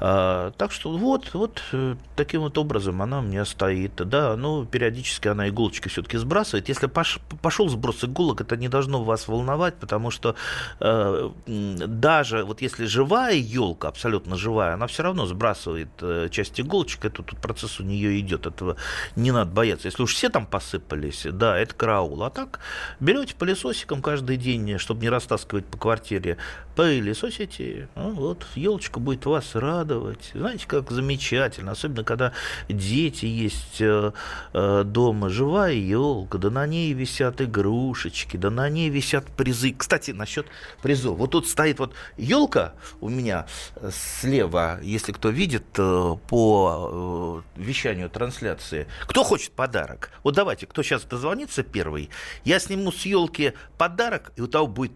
А, 0.00 0.52
так 0.52 0.70
что 0.70 0.96
вот, 0.96 1.34
вот 1.34 1.60
э, 1.72 1.96
таким 2.14 2.42
вот 2.42 2.56
образом 2.56 3.02
она 3.02 3.18
у 3.18 3.22
меня 3.22 3.44
стоит. 3.44 3.96
Да, 3.96 4.36
ну, 4.36 4.64
периодически 4.64 5.26
она 5.26 5.48
иголочки 5.48 5.88
все-таки 5.88 6.16
сбрасывает. 6.18 6.68
Если 6.68 6.86
пош, 6.86 7.18
пошел 7.42 7.68
сброс 7.68 8.04
иголок, 8.04 8.40
это 8.40 8.56
не 8.56 8.68
должно 8.68 9.02
вас 9.02 9.26
волновать, 9.26 9.74
потому 9.74 10.12
что 10.12 10.36
э, 10.78 11.30
даже 11.46 12.44
вот 12.44 12.62
если 12.62 12.84
живая 12.84 13.34
елка, 13.34 13.88
абсолютно 13.88 14.36
живая, 14.36 14.74
она 14.74 14.86
все 14.86 15.02
равно 15.02 15.26
сбрасывает 15.26 15.88
э, 16.00 16.28
часть 16.30 16.60
иголочек, 16.60 17.04
это 17.04 17.24
тут 17.24 17.40
процесс 17.40 17.80
у 17.80 17.82
нее 17.82 18.20
идет, 18.20 18.46
этого 18.46 18.76
не 19.16 19.32
надо 19.32 19.50
бояться. 19.50 19.88
Если 19.88 20.02
уж 20.02 20.14
все 20.14 20.28
там 20.28 20.46
посыпались, 20.46 21.26
да, 21.28 21.58
это 21.58 21.74
караул. 21.74 22.22
А 22.22 22.30
так 22.30 22.60
берете 23.00 23.27
пылесосиком 23.34 24.02
каждый 24.02 24.36
день, 24.36 24.78
чтобы 24.78 25.02
не 25.02 25.08
растаскивать 25.08 25.66
по 25.66 25.78
квартире, 25.78 26.36
пылесосите, 26.78 27.88
ну, 27.96 28.12
вот 28.12 28.46
елочка 28.54 29.00
будет 29.00 29.26
вас 29.26 29.56
радовать. 29.56 30.30
Знаете, 30.32 30.64
как 30.68 30.92
замечательно, 30.92 31.72
особенно 31.72 32.04
когда 32.04 32.32
дети 32.68 33.24
есть 33.24 33.80
э, 33.80 34.12
э, 34.52 34.82
дома, 34.84 35.28
живая 35.28 35.72
елка, 35.72 36.38
да 36.38 36.50
на 36.50 36.68
ней 36.68 36.92
висят 36.92 37.40
игрушечки, 37.40 38.36
да 38.36 38.50
на 38.50 38.68
ней 38.68 38.90
висят 38.90 39.26
призы. 39.26 39.74
Кстати, 39.76 40.12
насчет 40.12 40.46
призов. 40.80 41.18
Вот 41.18 41.32
тут 41.32 41.48
стоит 41.48 41.80
вот 41.80 41.94
елка 42.16 42.74
у 43.00 43.08
меня 43.08 43.48
э, 43.74 43.90
слева, 43.92 44.78
если 44.80 45.10
кто 45.10 45.30
видит 45.30 45.64
по 45.72 47.42
вещанию 47.56 48.08
трансляции. 48.08 48.86
Кто 49.08 49.24
хочет 49.24 49.50
подарок? 49.50 50.12
Вот 50.22 50.36
давайте, 50.36 50.68
кто 50.68 50.84
сейчас 50.84 51.02
дозвонится 51.02 51.64
первый, 51.64 52.08
я 52.44 52.60
сниму 52.60 52.92
с 52.92 53.04
елки 53.04 53.54
подарок, 53.78 54.30
и 54.36 54.42
у 54.42 54.46
того 54.46 54.68
будет 54.68 54.92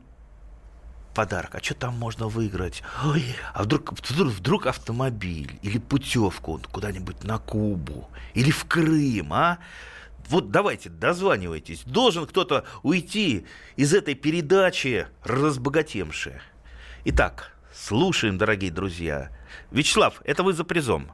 подарок, 1.13 1.55
а 1.55 1.63
что 1.63 1.75
там 1.75 1.99
можно 1.99 2.29
выиграть? 2.29 2.83
Ой, 3.05 3.25
а 3.55 3.63
вдруг, 3.63 3.93
вдруг, 3.93 4.33
вдруг 4.33 4.67
автомобиль 4.67 5.59
или 5.63 5.79
путевку 5.79 6.61
куда-нибудь 6.71 7.25
на 7.25 7.39
Кубу 7.39 8.09
или 8.35 8.51
в 8.51 8.65
Крым, 8.65 9.33
а? 9.33 9.59
Вот 10.29 10.51
давайте, 10.51 10.89
дозванивайтесь. 10.89 11.83
Должен 11.85 12.27
кто-то 12.27 12.65
уйти 12.83 13.47
из 13.77 13.93
этой 13.93 14.15
передачи 14.15 15.07
разбогатемши. 15.25 16.41
Итак, 17.05 17.53
слушаем, 17.73 18.39
дорогие 18.39 18.71
друзья. 18.71 19.31
Вячеслав, 19.71 20.23
это 20.25 20.43
вы 20.43 20.53
за 20.53 20.65
призом? 20.65 21.11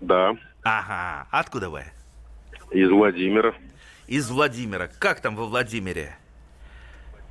Да. 0.00 0.36
Ага. 0.62 1.26
Откуда 1.30 1.70
вы? 1.70 1.84
Из 2.70 2.90
Владимира. 2.90 3.54
Из 4.06 4.28
Владимира. 4.28 4.88
Как 4.98 5.20
там 5.20 5.36
во 5.36 5.46
Владимире? 5.46 6.16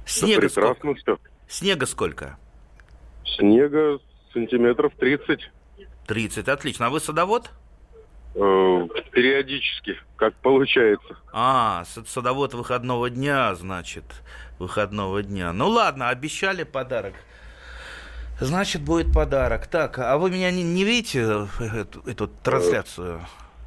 Снега 0.05 0.41
да 0.41 0.47
прекрасно 0.47 0.75
сколько? 0.79 0.99
все. 0.99 1.32
Снега 1.53 1.85
сколько? 1.85 2.35
Снега 3.37 3.99
сантиметров 4.33 4.91
30. 4.97 5.51
30, 6.07 6.47
отлично. 6.47 6.87
А 6.87 6.89
вы 6.89 6.99
садовод? 6.99 7.51
Э, 8.33 8.87
периодически, 9.11 9.99
как 10.15 10.33
получается. 10.37 11.15
А, 11.31 11.83
садовод 12.07 12.55
выходного 12.55 13.11
дня, 13.11 13.53
значит, 13.53 14.03
выходного 14.57 15.21
дня. 15.21 15.53
Ну 15.53 15.67
ладно, 15.67 16.09
обещали 16.09 16.63
подарок. 16.63 17.13
Значит, 18.39 18.81
будет 18.81 19.13
подарок. 19.13 19.67
Так, 19.67 19.99
а 19.99 20.17
вы 20.17 20.31
меня 20.31 20.49
не, 20.49 20.63
не 20.63 20.83
видите, 20.83 21.47
э, 21.59 21.65
эту, 21.65 22.01
эту 22.09 22.27
трансляцию? 22.29 23.21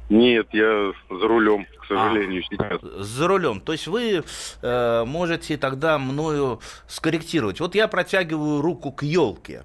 Нет, 0.09 0.47
я 0.53 0.93
за 1.09 1.27
рулем, 1.27 1.65
к 1.81 1.85
сожалению, 1.85 2.41
а, 2.41 2.55
сейчас. 2.55 2.81
За 2.81 3.27
рулем. 3.27 3.59
То 3.59 3.73
есть 3.73 3.87
вы 3.87 4.23
э, 4.61 5.03
можете 5.05 5.57
тогда 5.57 5.97
мною 5.97 6.61
скорректировать. 6.87 7.59
Вот 7.59 7.75
я 7.75 7.87
протягиваю 7.89 8.61
руку 8.61 8.91
к 8.91 9.03
елке. 9.03 9.63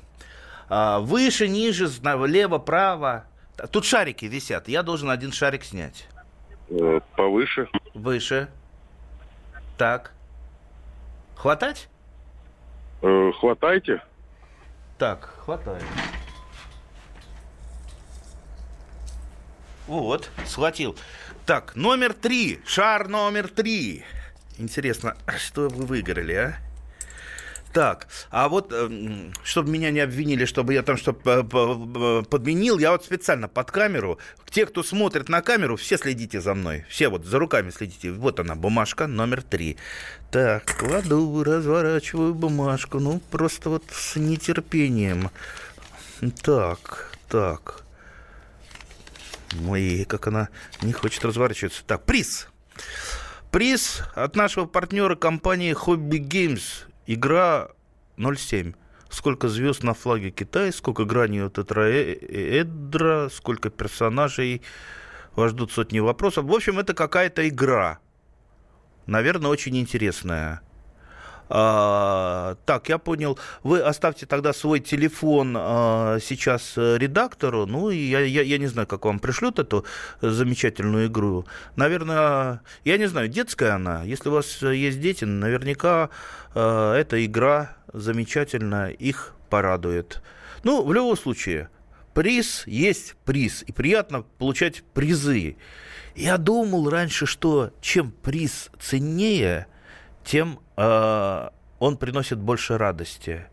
А, 0.69 0.99
выше, 0.99 1.49
ниже, 1.49 1.87
влево, 1.87 2.59
право. 2.59 3.25
Тут 3.71 3.85
шарики 3.85 4.25
висят. 4.25 4.69
Я 4.69 4.83
должен 4.83 5.11
один 5.11 5.31
шарик 5.31 5.63
снять. 5.63 6.09
Э, 6.71 7.01
повыше. 7.17 7.69
Выше. 7.95 8.49
Так. 9.79 10.13
Хватать? 11.37 11.89
Э, 13.03 13.31
хватайте. 13.39 14.03
Так, 14.99 15.35
хватает. 15.45 15.85
Вот, 19.87 20.31
схватил. 20.47 20.97
Так, 21.47 21.75
номер 21.75 22.13
три. 22.13 22.61
Шар 22.65 23.09
номер 23.09 23.49
три. 23.49 24.05
Интересно, 24.59 25.17
что 25.39 25.69
вы 25.69 25.87
выиграли, 25.87 26.33
а? 26.35 26.57
Так, 27.73 28.07
а 28.31 28.51
вот, 28.51 28.71
эм, 28.71 29.33
чтобы 29.43 29.71
меня 29.71 29.91
не 29.91 30.01
обвинили, 30.01 30.45
чтобы 30.45 30.75
я 30.75 30.83
там 30.83 30.99
что 30.99 31.15
подменил, 31.15 32.79
я 32.79 32.93
вот 32.93 33.05
специально 33.05 33.49
под 33.49 33.71
камеру, 33.71 34.19
те, 34.51 34.67
кто 34.67 34.83
смотрит 34.83 35.31
на 35.31 35.41
камеру, 35.41 35.77
все 35.77 35.97
следите 35.97 36.43
за 36.43 36.53
мной, 36.53 36.85
все 36.91 37.09
вот 37.09 37.25
за 37.25 37.39
руками 37.39 37.71
следите. 37.71 38.13
Вот 38.13 38.39
она, 38.41 38.57
бумажка 38.57 39.07
номер 39.07 39.43
три. 39.43 39.79
Так, 40.31 40.77
кладу, 40.77 41.43
разворачиваю 41.43 42.35
бумажку, 42.35 43.01
ну, 43.01 43.23
просто 43.31 43.71
вот 43.71 43.85
с 43.91 44.17
нетерпением. 44.17 45.31
Так, 46.43 47.17
так. 47.29 47.83
Ой, 49.67 50.05
как 50.09 50.27
она 50.27 50.49
не 50.83 50.93
хочет 50.93 51.25
разворачиваться. 51.25 51.85
Так, 51.85 52.05
приз. 52.05 52.49
Приз 53.51 54.03
от 54.15 54.35
нашего 54.37 54.65
партнера 54.67 55.15
компании 55.15 55.75
Hobby 55.75 56.19
Games. 56.19 56.87
Игра 57.07 57.69
07. 58.17 58.73
Сколько 59.11 59.49
звезд 59.49 59.83
на 59.83 59.93
флаге 59.93 60.31
Китая, 60.31 60.73
сколько 60.73 61.05
граней 61.05 61.43
у 61.43 61.51
тетраэдра, 61.51 63.29
сколько 63.29 63.69
персонажей. 63.69 64.63
Вас 65.35 65.51
ждут 65.51 65.71
сотни 65.73 65.99
вопросов. 65.99 66.47
В 66.47 66.53
общем, 66.53 66.79
это 66.79 66.95
какая-то 66.95 67.47
игра. 67.47 67.99
Наверное, 69.07 69.51
очень 69.51 69.77
интересная. 69.77 70.63
А, 71.55 72.57
так, 72.65 72.89
я 72.89 72.97
понял. 72.97 73.39
Вы 73.63 73.81
оставьте 73.81 74.25
тогда 74.25 74.55
свой 74.55 74.81
телефон 74.81 75.55
а, 75.59 76.19
сейчас 76.19 76.73
э, 76.79 76.97
редактору. 76.97 77.67
Ну, 77.67 77.91
и 77.91 77.99
я, 77.99 78.21
я, 78.21 78.41
я 78.41 78.57
не 78.57 78.69
знаю, 78.69 78.89
как 78.89 79.05
вам 79.05 79.19
пришлют 79.19 79.59
эту 79.59 79.85
замечательную 80.23 81.09
игру. 81.09 81.45
Наверное, 81.77 82.63
я 82.85 82.97
не 82.97 83.07
знаю, 83.07 83.29
детская 83.29 83.75
она. 83.75 84.03
Если 84.03 84.31
у 84.31 84.33
вас 84.33 84.63
есть 84.63 85.01
дети, 85.01 85.27
наверняка 85.27 86.09
а, 86.55 86.97
эта 86.97 87.23
игра 87.23 87.77
замечательно 87.93 88.91
их 88.91 89.35
порадует. 89.51 90.23
Ну, 90.65 90.83
в 90.83 90.91
любом 90.95 91.19
случае, 91.19 91.69
приз 92.15 92.67
есть 92.67 93.15
приз. 93.27 93.63
И 93.67 93.73
приятно 93.73 94.23
получать 94.39 94.85
призы. 94.95 95.57
Я 96.15 96.39
думал 96.39 96.89
раньше, 96.89 97.27
что 97.27 97.73
чем 97.83 98.11
приз 98.11 98.71
ценнее, 98.81 99.67
тем 100.25 100.61
э, 100.77 101.49
он 101.79 101.97
приносит 101.97 102.39
больше 102.39 102.79
радости. 102.79 103.47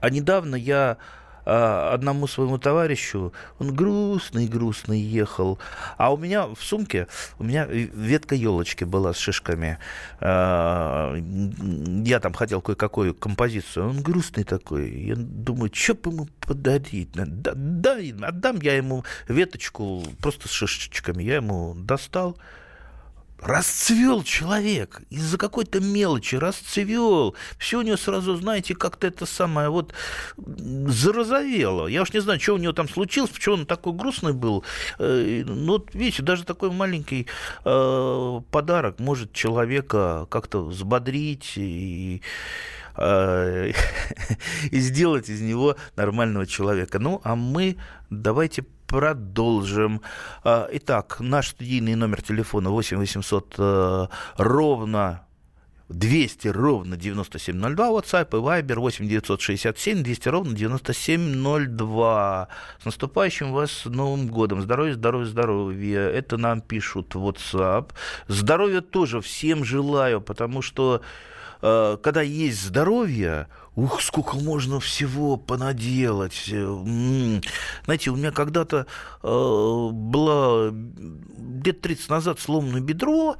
А 0.00 0.10
недавно 0.10 0.56
я 0.56 0.98
э, 1.46 1.90
одному 1.94 2.26
своему 2.26 2.58
товарищу, 2.58 3.32
он 3.58 3.74
грустный-грустный 3.74 5.00
ехал, 5.00 5.58
а 5.96 6.12
у 6.12 6.18
меня 6.18 6.46
в 6.46 6.58
сумке, 6.60 7.06
у 7.38 7.44
меня 7.44 7.64
ветка 7.64 8.34
елочки 8.34 8.84
была 8.84 9.14
с 9.14 9.16
шишками. 9.16 9.78
Э, 10.20 11.18
я 12.04 12.20
там 12.20 12.34
хотел 12.34 12.60
кое-какую 12.60 13.14
композицию, 13.14 13.88
он 13.88 14.02
грустный 14.02 14.44
такой. 14.44 14.90
Я 14.90 15.14
думаю, 15.16 15.70
что 15.72 15.94
бы 15.94 16.10
ему 16.10 16.28
подарить? 16.40 17.10
Да, 17.14 17.52
да, 17.54 17.96
отдам 18.22 18.60
я 18.60 18.76
ему 18.76 19.04
веточку 19.28 20.04
просто 20.20 20.48
с 20.48 20.50
шишечками. 20.50 21.22
Я 21.22 21.36
ему 21.36 21.74
достал, 21.74 22.36
Расцвел 23.38 24.22
человек 24.22 25.02
из-за 25.10 25.36
какой-то 25.36 25.80
мелочи, 25.80 26.36
расцвел. 26.36 27.34
Все 27.58 27.78
у 27.78 27.82
него 27.82 27.96
сразу, 27.98 28.34
знаете, 28.36 28.74
как-то 28.74 29.06
это 29.06 29.26
самое 29.26 29.68
вот 29.68 29.92
зарозовело. 30.36 31.86
Я 31.86 32.02
уж 32.02 32.12
не 32.14 32.20
знаю, 32.20 32.40
что 32.40 32.54
у 32.54 32.58
него 32.58 32.72
там 32.72 32.88
случилось, 32.88 33.30
почему 33.30 33.56
он 33.56 33.66
такой 33.66 33.92
грустный 33.92 34.32
был. 34.32 34.64
Э, 34.98 35.42
ну, 35.46 35.72
вот 35.72 35.94
видите, 35.94 36.22
даже 36.22 36.44
такой 36.44 36.70
маленький 36.70 37.26
э, 37.64 38.40
подарок 38.50 39.00
может 39.00 39.32
человека 39.32 40.26
как-то 40.30 40.64
взбодрить 40.64 41.52
и 41.56 42.22
э, 42.96 43.72
и 44.70 44.78
сделать 44.78 45.28
из 45.28 45.42
него 45.42 45.76
нормального 45.96 46.46
человека. 46.46 46.98
Ну, 46.98 47.20
а 47.22 47.36
мы 47.36 47.76
давайте 48.08 48.64
продолжим. 48.86 50.00
А, 50.44 50.68
итак, 50.72 51.16
наш 51.20 51.48
студийный 51.48 51.94
номер 51.94 52.22
телефона 52.22 52.70
8 52.70 52.98
800 52.98 53.54
э, 53.58 54.06
ровно 54.36 55.26
200 55.88 56.48
ровно 56.48 56.96
9702, 56.96 57.90
WhatsApp 57.90 58.28
и 58.30 58.40
Viber 58.40 58.74
8 58.80 59.08
967 59.08 60.02
200 60.02 60.28
ровно 60.28 60.56
9702. 60.56 62.48
С 62.80 62.84
наступающим 62.84 63.52
вас 63.52 63.84
Новым 63.84 64.26
годом. 64.26 64.62
Здоровья, 64.62 64.94
здоровья, 64.94 65.26
здоровья. 65.26 66.00
Это 66.08 66.36
нам 66.38 66.60
пишут 66.60 67.14
WhatsApp. 67.14 67.92
Здоровья 68.26 68.80
тоже 68.80 69.20
всем 69.20 69.64
желаю, 69.64 70.20
потому 70.20 70.60
что 70.62 71.02
когда 71.60 72.22
есть 72.22 72.62
здоровье, 72.62 73.48
Ух, 73.76 74.00
сколько 74.00 74.36
можно 74.38 74.80
всего 74.80 75.36
понаделать. 75.36 76.46
Знаете, 76.46 78.10
у 78.10 78.16
меня 78.16 78.30
когда-то 78.30 78.86
э, 79.22 79.88
было 79.92 80.74
лет 81.62 81.82
30 81.82 82.08
назад 82.08 82.40
сломано 82.40 82.80
бедро, 82.80 83.36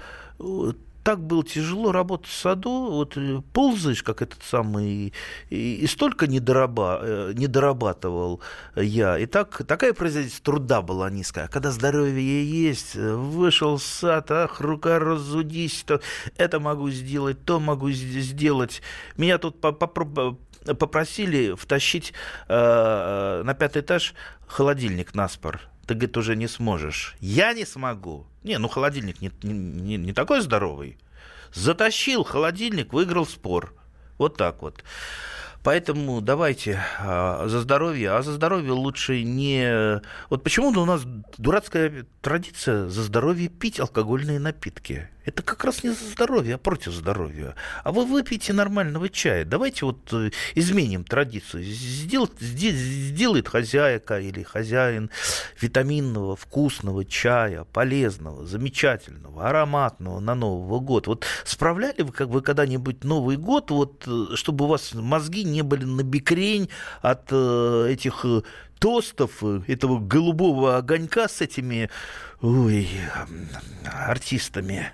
так 1.06 1.20
было 1.20 1.44
тяжело 1.44 1.92
работать 1.92 2.26
в 2.26 2.34
саду, 2.34 2.90
вот 2.90 3.16
э, 3.16 3.40
ползаешь, 3.52 4.02
как 4.02 4.22
этот 4.22 4.42
самый, 4.42 5.14
и, 5.50 5.74
и 5.76 5.86
столько 5.86 6.26
не, 6.26 6.40
дораба, 6.40 6.98
э, 7.00 7.32
не 7.36 7.46
дорабатывал 7.46 8.40
я. 8.74 9.16
И 9.16 9.26
так, 9.26 9.64
такая 9.68 9.92
производительность 9.92 10.42
труда 10.42 10.82
была 10.82 11.08
низкая. 11.08 11.44
А 11.44 11.48
когда 11.48 11.70
здоровье 11.70 12.44
есть, 12.44 12.96
э, 12.96 13.14
вышел 13.14 13.76
в 13.76 13.84
сад, 13.84 14.32
ах, 14.32 14.60
рука 14.60 14.98
разудись, 14.98 15.84
то 15.86 16.00
это 16.36 16.58
могу 16.58 16.90
сделать, 16.90 17.44
то 17.44 17.60
могу 17.60 17.88
сделать. 17.92 18.82
Меня 19.16 19.38
тут 19.38 19.60
попросили 19.60 21.54
втащить 21.54 22.14
э, 22.48 23.42
на 23.44 23.54
пятый 23.54 23.82
этаж 23.82 24.12
холодильник 24.48 25.14
на 25.14 25.28
спор 25.28 25.60
ты, 25.86 25.94
говорит, 25.94 26.16
уже 26.16 26.36
не 26.36 26.48
сможешь. 26.48 27.14
Я 27.20 27.52
не 27.52 27.64
смогу. 27.64 28.26
Не, 28.42 28.58
ну 28.58 28.68
холодильник 28.68 29.20
не, 29.20 29.30
не, 29.42 29.96
не 29.96 30.12
такой 30.12 30.40
здоровый. 30.40 30.98
Затащил 31.52 32.24
холодильник, 32.24 32.92
выиграл 32.92 33.26
спор. 33.26 33.74
Вот 34.18 34.36
так 34.36 34.62
вот. 34.62 34.82
Поэтому 35.62 36.20
давайте 36.20 36.80
а, 37.00 37.48
за 37.48 37.60
здоровье. 37.60 38.12
А 38.12 38.22
за 38.22 38.32
здоровье 38.32 38.72
лучше 38.72 39.22
не... 39.22 40.00
Вот 40.30 40.42
почему-то 40.42 40.82
у 40.82 40.84
нас 40.84 41.02
дурацкая 41.38 42.06
традиция 42.20 42.88
за 42.88 43.02
здоровье 43.02 43.48
пить 43.48 43.80
алкогольные 43.80 44.38
напитки. 44.38 45.08
Это 45.26 45.42
как 45.42 45.64
раз 45.64 45.82
не 45.82 45.90
за 45.90 46.04
здоровье, 46.04 46.54
а 46.54 46.58
против 46.58 46.92
здоровья. 46.92 47.56
А 47.82 47.90
вы 47.90 48.06
выпьете 48.06 48.52
нормального 48.52 49.08
чая. 49.08 49.44
Давайте 49.44 49.84
вот 49.84 50.12
э, 50.12 50.30
изменим 50.54 51.02
традицию. 51.02 51.64
Сдел, 51.64 52.30
сделает 52.40 53.48
хозяйка 53.48 54.20
или 54.20 54.44
хозяин 54.44 55.10
витаминного, 55.60 56.36
вкусного 56.36 57.04
чая, 57.04 57.64
полезного, 57.64 58.46
замечательного, 58.46 59.48
ароматного 59.48 60.20
на 60.20 60.36
Новый 60.36 60.80
год. 60.80 61.08
Вот 61.08 61.26
справляли 61.44 62.02
вы 62.02 62.12
как 62.12 62.28
вы 62.28 62.40
когда-нибудь 62.40 63.02
Новый 63.02 63.36
год, 63.36 63.72
вот, 63.72 64.04
э, 64.06 64.36
чтобы 64.36 64.66
у 64.66 64.68
вас 64.68 64.94
мозги 64.94 65.42
не 65.42 65.62
были 65.62 65.84
на 65.84 66.04
бикрень 66.04 66.68
от 67.02 67.26
э, 67.32 67.88
этих 67.90 68.24
тостов, 68.78 69.42
этого 69.66 69.98
голубого 69.98 70.76
огонька 70.76 71.28
с 71.28 71.40
этими 71.40 71.90
ой, 72.40 72.88
артистами, 73.84 74.92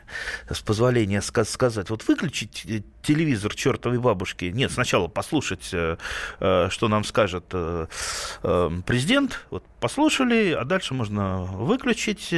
с 0.49 0.61
позволения 0.61 1.21
сказать, 1.21 1.91
вот 1.91 2.07
выключить 2.07 2.85
телевизор 3.03 3.55
чертовой 3.55 3.99
бабушки. 3.99 4.47
Нет, 4.47 4.71
сначала 4.71 5.09
послушать, 5.09 5.71
э, 5.73 5.97
э, 6.39 6.69
что 6.71 6.89
нам 6.89 7.05
скажет 7.05 7.45
э, 7.53 7.87
президент. 8.87 9.45
Вот 9.51 9.65
послушали, 9.81 10.53
а 10.53 10.65
дальше 10.65 10.95
можно 10.95 11.43
выключить 11.43 12.33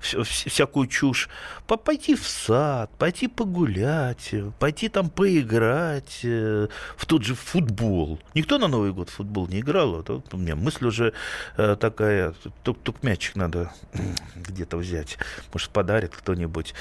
всякую 0.00 0.88
чушь. 0.88 1.28
Пойти 1.66 2.16
в 2.16 2.26
сад, 2.26 2.90
пойти 2.98 3.28
погулять, 3.28 4.34
пойти 4.58 4.88
там 4.88 5.08
поиграть 5.08 6.20
в 6.24 7.06
тот 7.06 7.22
же 7.22 7.36
футбол. 7.36 8.18
Никто 8.34 8.58
на 8.58 8.66
Новый 8.66 8.92
год 8.92 9.08
в 9.10 9.12
футбол 9.12 9.46
не 9.46 9.60
играл. 9.60 9.91
Вот 9.98 10.34
у 10.34 10.36
меня 10.36 10.56
мысль 10.56 10.86
уже 10.86 11.12
такая, 11.56 12.34
только 12.62 12.92
мячик 13.02 13.36
надо 13.36 13.72
где-то 14.36 14.76
взять. 14.76 15.18
Может, 15.52 15.70
подарит 15.70 16.14
кто-нибудь. 16.14 16.74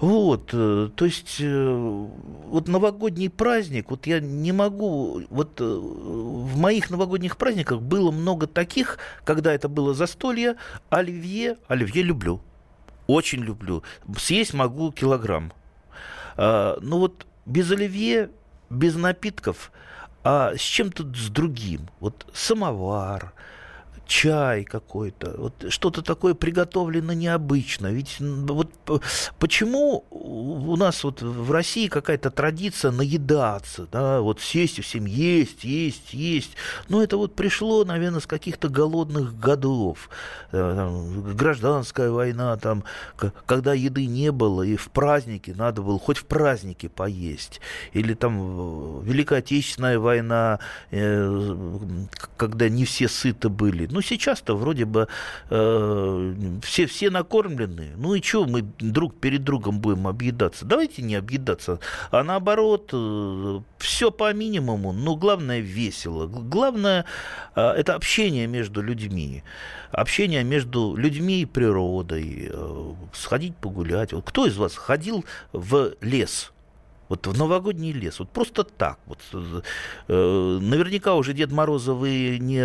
Вот, 0.00 0.46
то 0.50 1.04
есть 1.04 1.40
вот 1.40 2.68
новогодний 2.68 3.28
праздник, 3.28 3.90
вот 3.90 4.06
я 4.06 4.20
не 4.20 4.52
могу, 4.52 5.22
вот 5.28 5.60
э, 5.60 5.64
в 5.64 6.56
моих 6.56 6.90
новогодних 6.90 7.36
праздниках 7.36 7.80
было 7.80 8.12
много 8.12 8.46
таких, 8.46 8.98
когда 9.24 9.52
это 9.52 9.68
было 9.68 9.94
застолье, 9.94 10.54
оливье, 10.88 11.56
оливье 11.66 12.02
люблю, 12.02 12.40
очень 13.08 13.40
люблю, 13.40 13.82
съесть 14.16 14.54
могу 14.54 14.92
килограмм. 14.92 15.52
А, 16.36 16.78
но 16.80 17.00
вот 17.00 17.26
без 17.44 17.70
оливье, 17.72 18.30
без 18.70 18.94
напитков, 18.94 19.72
а 20.24 20.54
с 20.56 20.60
чем-то 20.60 21.04
с 21.14 21.28
другим, 21.28 21.88
вот 22.00 22.26
самовар, 22.34 23.32
чай 24.08 24.64
какой-то, 24.64 25.34
вот 25.38 25.66
что-то 25.68 26.02
такое 26.02 26.34
приготовлено 26.34 27.12
необычно. 27.12 27.88
Ведь 27.88 28.16
вот 28.18 28.70
почему 29.38 30.04
у 30.10 30.74
нас 30.76 31.04
вот 31.04 31.20
в 31.22 31.52
России 31.52 31.88
какая-то 31.88 32.30
традиция 32.30 32.90
наедаться, 32.90 33.86
да, 33.92 34.20
вот 34.20 34.40
сесть 34.40 34.78
и 34.78 34.82
всем 34.82 35.04
есть, 35.04 35.62
есть, 35.62 36.14
есть. 36.14 36.52
Но 36.88 37.02
это 37.02 37.18
вот 37.18 37.36
пришло, 37.36 37.84
наверное, 37.84 38.20
с 38.20 38.26
каких-то 38.26 38.68
голодных 38.68 39.38
годов. 39.38 40.08
Э, 40.52 40.74
там, 40.74 41.36
гражданская 41.36 42.10
война, 42.10 42.56
там, 42.56 42.84
когда 43.46 43.74
еды 43.74 44.06
не 44.06 44.32
было, 44.32 44.62
и 44.62 44.76
в 44.76 44.88
праздники 44.88 45.50
надо 45.50 45.82
было 45.82 45.98
хоть 45.98 46.18
в 46.18 46.24
праздники 46.24 46.88
поесть. 46.88 47.60
Или 47.92 48.14
там 48.14 49.02
Великая 49.02 49.40
Отечественная 49.40 49.98
война, 49.98 50.60
э, 50.90 51.76
когда 52.38 52.70
не 52.70 52.86
все 52.86 53.06
сыты 53.08 53.50
были. 53.50 53.86
Ну, 53.98 54.02
сейчас-то 54.02 54.56
вроде 54.56 54.84
бы 54.84 55.08
э, 55.50 56.34
все, 56.62 56.86
все 56.86 57.10
накормлены. 57.10 57.94
Ну 57.96 58.14
и 58.14 58.22
что 58.22 58.44
мы 58.44 58.62
друг 58.78 59.18
перед 59.18 59.42
другом 59.42 59.80
будем 59.80 60.06
объедаться? 60.06 60.64
Давайте 60.64 61.02
не 61.02 61.16
объедаться, 61.16 61.80
а 62.12 62.22
наоборот, 62.22 62.90
э, 62.92 63.60
все 63.78 64.12
по 64.12 64.32
минимуму, 64.32 64.92
но 64.92 65.16
главное 65.16 65.58
весело. 65.58 66.28
Главное 66.28 67.06
э, 67.56 67.60
это 67.60 67.96
общение 67.96 68.46
между 68.46 68.82
людьми. 68.82 69.42
Общение 69.90 70.44
между 70.44 70.94
людьми 70.94 71.40
и 71.40 71.44
природой. 71.44 72.50
Э, 72.52 72.92
сходить 73.12 73.56
погулять. 73.56 74.12
Вот 74.12 74.24
кто 74.24 74.46
из 74.46 74.56
вас 74.56 74.76
ходил 74.76 75.24
в 75.52 75.94
лес? 76.00 76.52
Вот 77.08 77.26
в 77.26 77.38
новогодний 77.38 77.92
лес, 77.92 78.18
вот 78.18 78.30
просто 78.30 78.64
так. 78.64 78.98
Вот, 79.06 79.18
э, 79.32 80.58
наверняка 80.60 81.14
уже 81.14 81.32
Дед 81.32 81.52
Мороза 81.52 81.94
вы 81.94 82.38
не 82.38 82.64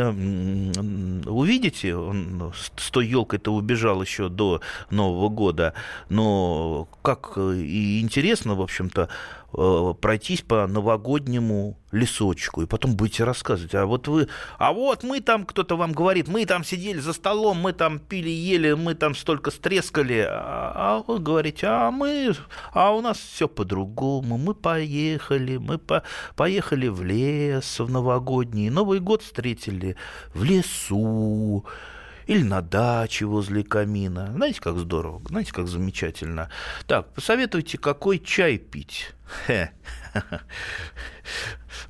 увидите, 1.30 1.96
он 1.96 2.52
с 2.78 2.92
той 2.92 3.08
елкой-то 3.08 3.54
убежал 3.54 4.02
еще 4.02 4.30
до 4.30 4.62
Нового 4.90 5.30
года, 5.30 5.74
но 6.10 6.88
как 7.02 7.38
и 7.38 8.02
интересно, 8.02 8.56
в 8.56 8.62
общем-то, 8.62 9.10
Э, 9.56 9.94
пройтись 10.02 10.42
по 10.42 10.66
новогоднему 10.66 11.78
лесочку, 11.92 12.64
и 12.64 12.66
потом 12.66 12.96
будете 12.96 13.24
рассказывать, 13.24 13.76
а 13.76 13.86
вот 13.86 14.08
вы, 14.08 14.28
а 14.58 14.74
вот 14.74 15.04
мы 15.04 15.22
там, 15.22 15.46
кто-то 15.46 15.78
вам 15.78 15.92
говорит, 15.92 16.28
мы 16.28 16.44
там 16.48 16.64
сидели 16.64 16.98
за 16.98 17.14
столом, 17.14 17.58
мы 17.58 17.72
там 17.72 18.00
пили, 18.00 18.32
ели, 18.32 18.74
мы 18.74 18.96
там 18.96 19.14
столько 19.14 19.52
стрескали, 19.52 20.26
а, 20.28 20.72
а 20.76 21.04
вы 21.08 21.20
говорите, 21.20 21.68
а 21.68 21.92
мы, 21.92 22.34
а 22.72 22.96
у 22.96 23.02
нас 23.02 23.20
все 23.20 23.48
по-другому, 23.48 24.40
мы 24.40 24.56
поехали, 24.56 25.58
мы 25.58 25.78
по, 25.78 26.02
поехали 26.36 26.88
в 26.88 27.04
лес 27.04 27.80
в 27.80 27.92
новогодний, 27.92 28.72
Новый 28.72 29.02
год 29.02 29.22
встретили 29.22 29.96
в 30.34 30.44
лесу, 30.44 31.64
или 32.28 32.44
на 32.44 32.62
даче 32.62 33.26
возле 33.26 33.64
камина. 33.64 34.32
Знаете, 34.34 34.62
как 34.62 34.78
здорово, 34.78 35.22
знаете, 35.28 35.52
как 35.52 35.68
замечательно. 35.68 36.50
Так, 36.88 37.14
посоветуйте, 37.14 37.78
какой 37.78 38.20
чай 38.20 38.58
пить. 38.58 39.14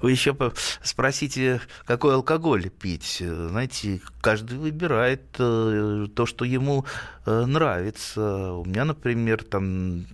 Вы 0.02 0.12
еще 0.12 0.36
спросите, 0.82 1.62
какой 1.86 2.16
алкоголь 2.16 2.70
пить. 2.70 3.22
Знаете, 3.22 4.02
каждый 4.22 4.58
выбирает 4.58 5.24
э, 5.40 6.08
то, 6.16 6.26
что 6.26 6.46
ему 6.46 6.86
э, 7.26 7.46
нравится. 7.46 8.54
У 8.54 8.66
меня, 8.66 8.86
например, 8.86 9.44
там 9.44 10.06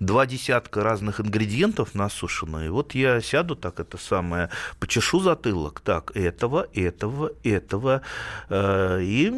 два 0.00 0.26
десятка 0.26 0.82
разных 0.82 1.20
ингредиентов 1.20 1.94
насушенные. 1.94 2.70
Вот 2.70 2.94
я 2.94 3.20
сяду 3.20 3.56
так 3.56 3.80
это 3.80 3.98
самое, 3.98 4.50
почешу 4.78 5.20
затылок, 5.20 5.80
так, 5.80 6.16
этого, 6.16 6.68
этого, 6.74 7.32
этого, 7.42 8.02
э, 8.48 9.02
и 9.02 9.30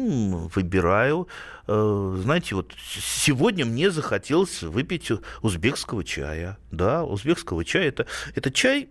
выбираю. 0.53 1.27
Э, 1.67 2.17
знаете, 2.21 2.55
вот 2.55 2.73
сегодня 2.79 3.65
мне 3.65 3.91
захотелось 3.91 4.61
выпить 4.63 5.11
узбекского 5.41 6.03
чая. 6.03 6.57
Да, 6.71 7.03
узбекского 7.03 7.65
чая. 7.65 7.87
Это, 7.87 8.05
это 8.35 8.51
чай 8.51 8.89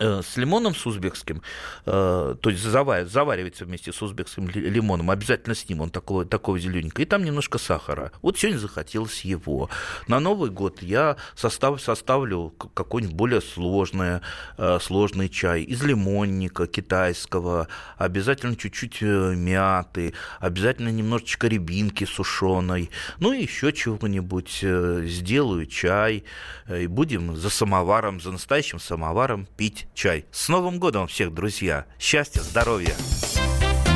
с 0.00 0.36
лимоном 0.36 0.74
с 0.74 0.86
узбекским, 0.86 1.42
э, 1.84 2.36
то 2.40 2.50
есть 2.50 2.62
заваривается 2.62 3.64
вместе 3.64 3.92
с 3.92 4.00
узбекским 4.00 4.48
лимоном, 4.48 5.10
обязательно 5.10 5.54
с 5.54 5.68
ним, 5.68 5.82
он 5.82 5.90
такого, 5.90 6.24
такого 6.24 6.58
зелененького, 6.58 7.02
и 7.02 7.06
там 7.06 7.24
немножко 7.24 7.58
сахара. 7.58 8.10
Вот 8.22 8.38
сегодня 8.38 8.58
захотелось 8.58 9.20
его. 9.20 9.68
На 10.08 10.18
Новый 10.18 10.50
год 10.50 10.82
я 10.82 11.16
состав, 11.34 11.80
составлю 11.80 12.54
какой-нибудь 12.74 13.14
более 13.14 13.40
сложный, 13.42 14.20
э, 14.56 14.78
сложный 14.80 15.28
чай 15.28 15.62
из 15.62 15.82
лимонника 15.82 16.66
китайского, 16.66 17.68
обязательно 17.98 18.56
чуть-чуть 18.56 19.02
мяты, 19.02 20.14
обязательно 20.40 20.88
немножечко 20.88 21.48
рябинки 21.48 22.04
сушеной, 22.04 22.90
ну 23.18 23.32
и 23.32 23.42
еще 23.42 23.72
чего-нибудь 23.72 24.64
сделаю 25.08 25.66
чай, 25.66 26.24
и 26.68 26.86
будем 26.86 27.36
за 27.36 27.50
самоваром, 27.50 28.20
за 28.20 28.32
настоящим 28.32 28.80
самоваром 28.80 29.46
пить 29.56 29.81
пить 29.82 29.94
чай. 29.94 30.24
С 30.30 30.48
Новым 30.48 30.78
годом 30.78 31.06
всех, 31.06 31.32
друзья! 31.32 31.86
Счастья, 31.98 32.40
здоровья! 32.40 32.94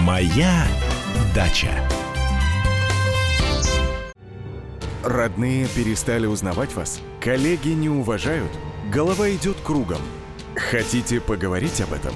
Моя 0.03 0.67
дача. 1.35 1.71
Родные 5.05 5.67
перестали 5.69 6.27
узнавать 6.27 6.75
вас? 6.75 7.01
Коллеги 7.21 7.69
не 7.69 7.89
уважают? 7.89 8.51
Голова 8.93 9.31
идет 9.31 9.57
кругом. 9.65 10.01
Хотите 10.57 11.21
поговорить 11.21 11.81
об 11.81 11.93
этом? 11.93 12.15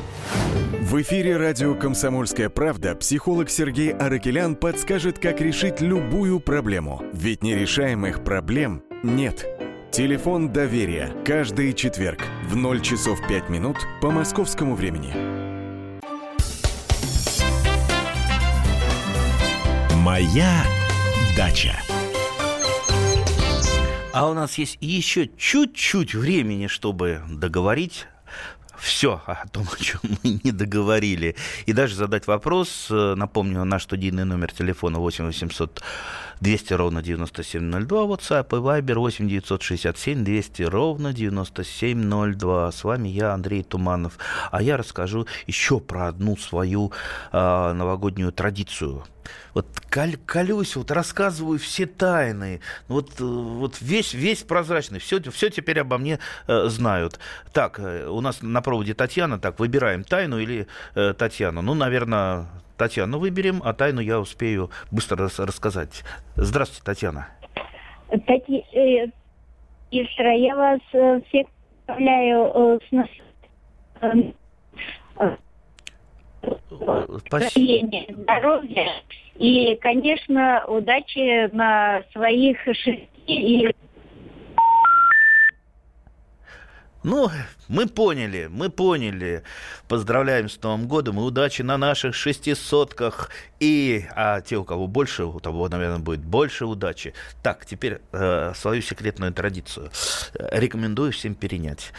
В 0.81 1.01
эфире 1.03 1.37
радио 1.37 1.75
«Комсомольская 1.75 2.49
правда» 2.49 2.97
психолог 2.97 3.51
Сергей 3.51 3.93
Аракелян 3.93 4.57
подскажет, 4.57 5.19
как 5.19 5.41
решить 5.41 5.81
любую 5.81 6.41
проблему. 6.41 7.03
Ведь 7.13 7.43
нерешаемых 7.43 8.25
проблем 8.25 8.83
нет. 9.03 9.47
Телефон 9.93 10.53
доверия. 10.53 11.13
Каждый 11.27 11.73
четверг 11.73 12.21
в 12.49 12.55
0 12.55 12.81
часов 12.81 13.19
5 13.27 13.49
минут 13.49 13.77
по 14.01 14.13
московскому 14.13 14.77
времени. 14.77 15.13
Моя 19.97 20.63
дача. 21.37 21.77
А 24.13 24.31
у 24.31 24.35
нас 24.35 24.59
есть 24.59 24.79
еще 24.81 25.29
чуть-чуть 25.37 26.15
времени, 26.15 26.69
чтобы 26.69 27.23
договорить 27.29 28.07
все 28.79 29.21
о 29.27 29.47
том, 29.49 29.67
о 29.71 29.83
чем 29.83 30.01
мы 30.05 30.41
не 30.45 30.53
договорили. 30.53 31.35
И 31.67 31.73
даже 31.73 31.97
задать 31.97 32.29
вопрос. 32.29 32.87
Напомню, 32.91 33.65
наш 33.65 33.83
студийный 33.83 34.25
номер 34.25 34.53
телефона 34.53 35.01
8 35.01 35.27
800 35.27 35.83
200 36.41 36.73
ровно 36.75 37.03
9702, 37.03 38.05
WhatsApp 38.05 38.47
и 38.51 38.61
Viber 38.61 38.95
8 38.95 39.29
967 39.29 40.25
200 40.25 40.63
ровно 40.63 41.13
9702. 41.13 42.73
С 42.73 42.85
вами 42.85 43.09
я, 43.09 43.33
Андрей 43.33 43.63
Туманов. 43.63 44.19
А 44.51 44.63
я 44.63 44.77
расскажу 44.77 45.27
еще 45.47 45.81
про 45.81 46.09
одну 46.09 46.37
свою 46.37 46.93
э, 47.33 47.73
новогоднюю 47.73 48.33
традицию– 48.33 49.05
вот 49.55 49.67
коль, 49.93 50.17
колюсь, 50.27 50.77
вот 50.77 50.91
рассказываю 50.91 51.59
все 51.59 51.87
тайны, 51.87 52.61
вот, 52.89 53.21
э, 53.21 53.25
вот 53.25 53.81
весь, 53.81 54.15
весь 54.15 54.43
прозрачный, 54.43 54.99
все, 54.99 55.21
все 55.31 55.51
теперь 55.51 55.81
обо 55.81 55.99
мне 55.99 56.19
э, 56.47 56.69
знают. 56.69 57.19
Так, 57.53 57.79
э, 57.79 58.07
у 58.07 58.21
нас 58.21 58.43
на 58.43 58.63
проводе 58.63 58.95
Татьяна, 58.95 59.39
так, 59.39 59.59
выбираем 59.59 60.05
тайну 60.05 60.39
или 60.39 60.67
э, 60.95 61.15
Татьяну. 61.15 61.63
Ну, 61.63 61.75
наверное, 61.75 62.47
Татьяну 62.81 63.19
выберем, 63.19 63.61
а 63.63 63.75
тайну 63.75 64.01
я 64.01 64.19
успею 64.19 64.71
быстро 64.91 65.19
рас, 65.19 65.39
рассказать. 65.39 66.03
Здравствуйте, 66.37 66.83
Татьяна. 66.83 67.29
Тати... 68.27 68.65
Э, 68.73 69.07
я 69.91 70.57
вас 70.57 70.81
э, 70.95 71.21
всех 71.29 71.47
поздравляю 71.87 72.51
э, 72.55 72.79
с 72.89 72.93
нас... 72.93 73.09
Здоровья 78.17 78.89
и, 79.35 79.77
конечно, 79.83 80.65
удачи 80.67 81.55
на 81.55 82.03
своих 82.13 82.59
шести 82.63 83.09
и 83.27 83.75
Ну, 87.03 87.31
мы 87.69 87.87
поняли, 87.87 88.49
мы 88.51 88.69
поняли. 88.69 89.43
Поздравляем 89.89 90.51
с 90.51 90.61
Новым 90.63 90.87
годом 90.87 91.19
и 91.19 91.23
удачи 91.23 91.63
на 91.63 91.79
наших 91.79 92.15
шестисотках. 92.15 93.31
И 93.59 94.05
а 94.15 94.43
те, 94.43 94.57
у 94.57 94.65
кого 94.65 94.87
больше, 94.87 95.25
у 95.25 95.41
того, 95.41 95.69
наверное, 95.69 95.99
будет 95.99 96.21
больше 96.21 96.67
удачи. 96.67 97.15
Так, 97.43 97.65
теперь 97.65 98.01
э, 98.13 98.53
свою 98.55 98.83
секретную 98.83 99.33
традицию 99.33 99.91
рекомендую 100.35 101.13
всем 101.13 101.35
перенять. 101.35 101.93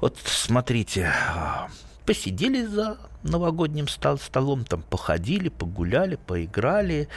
Вот 0.00 0.18
смотрите, 0.22 1.10
посидели 2.04 2.64
за 2.64 2.98
новогодним 3.22 3.88
стол, 3.88 4.18
столом, 4.18 4.64
там 4.64 4.82
походили, 4.82 5.48
погуляли, 5.48 6.16
поиграли, 6.16 7.08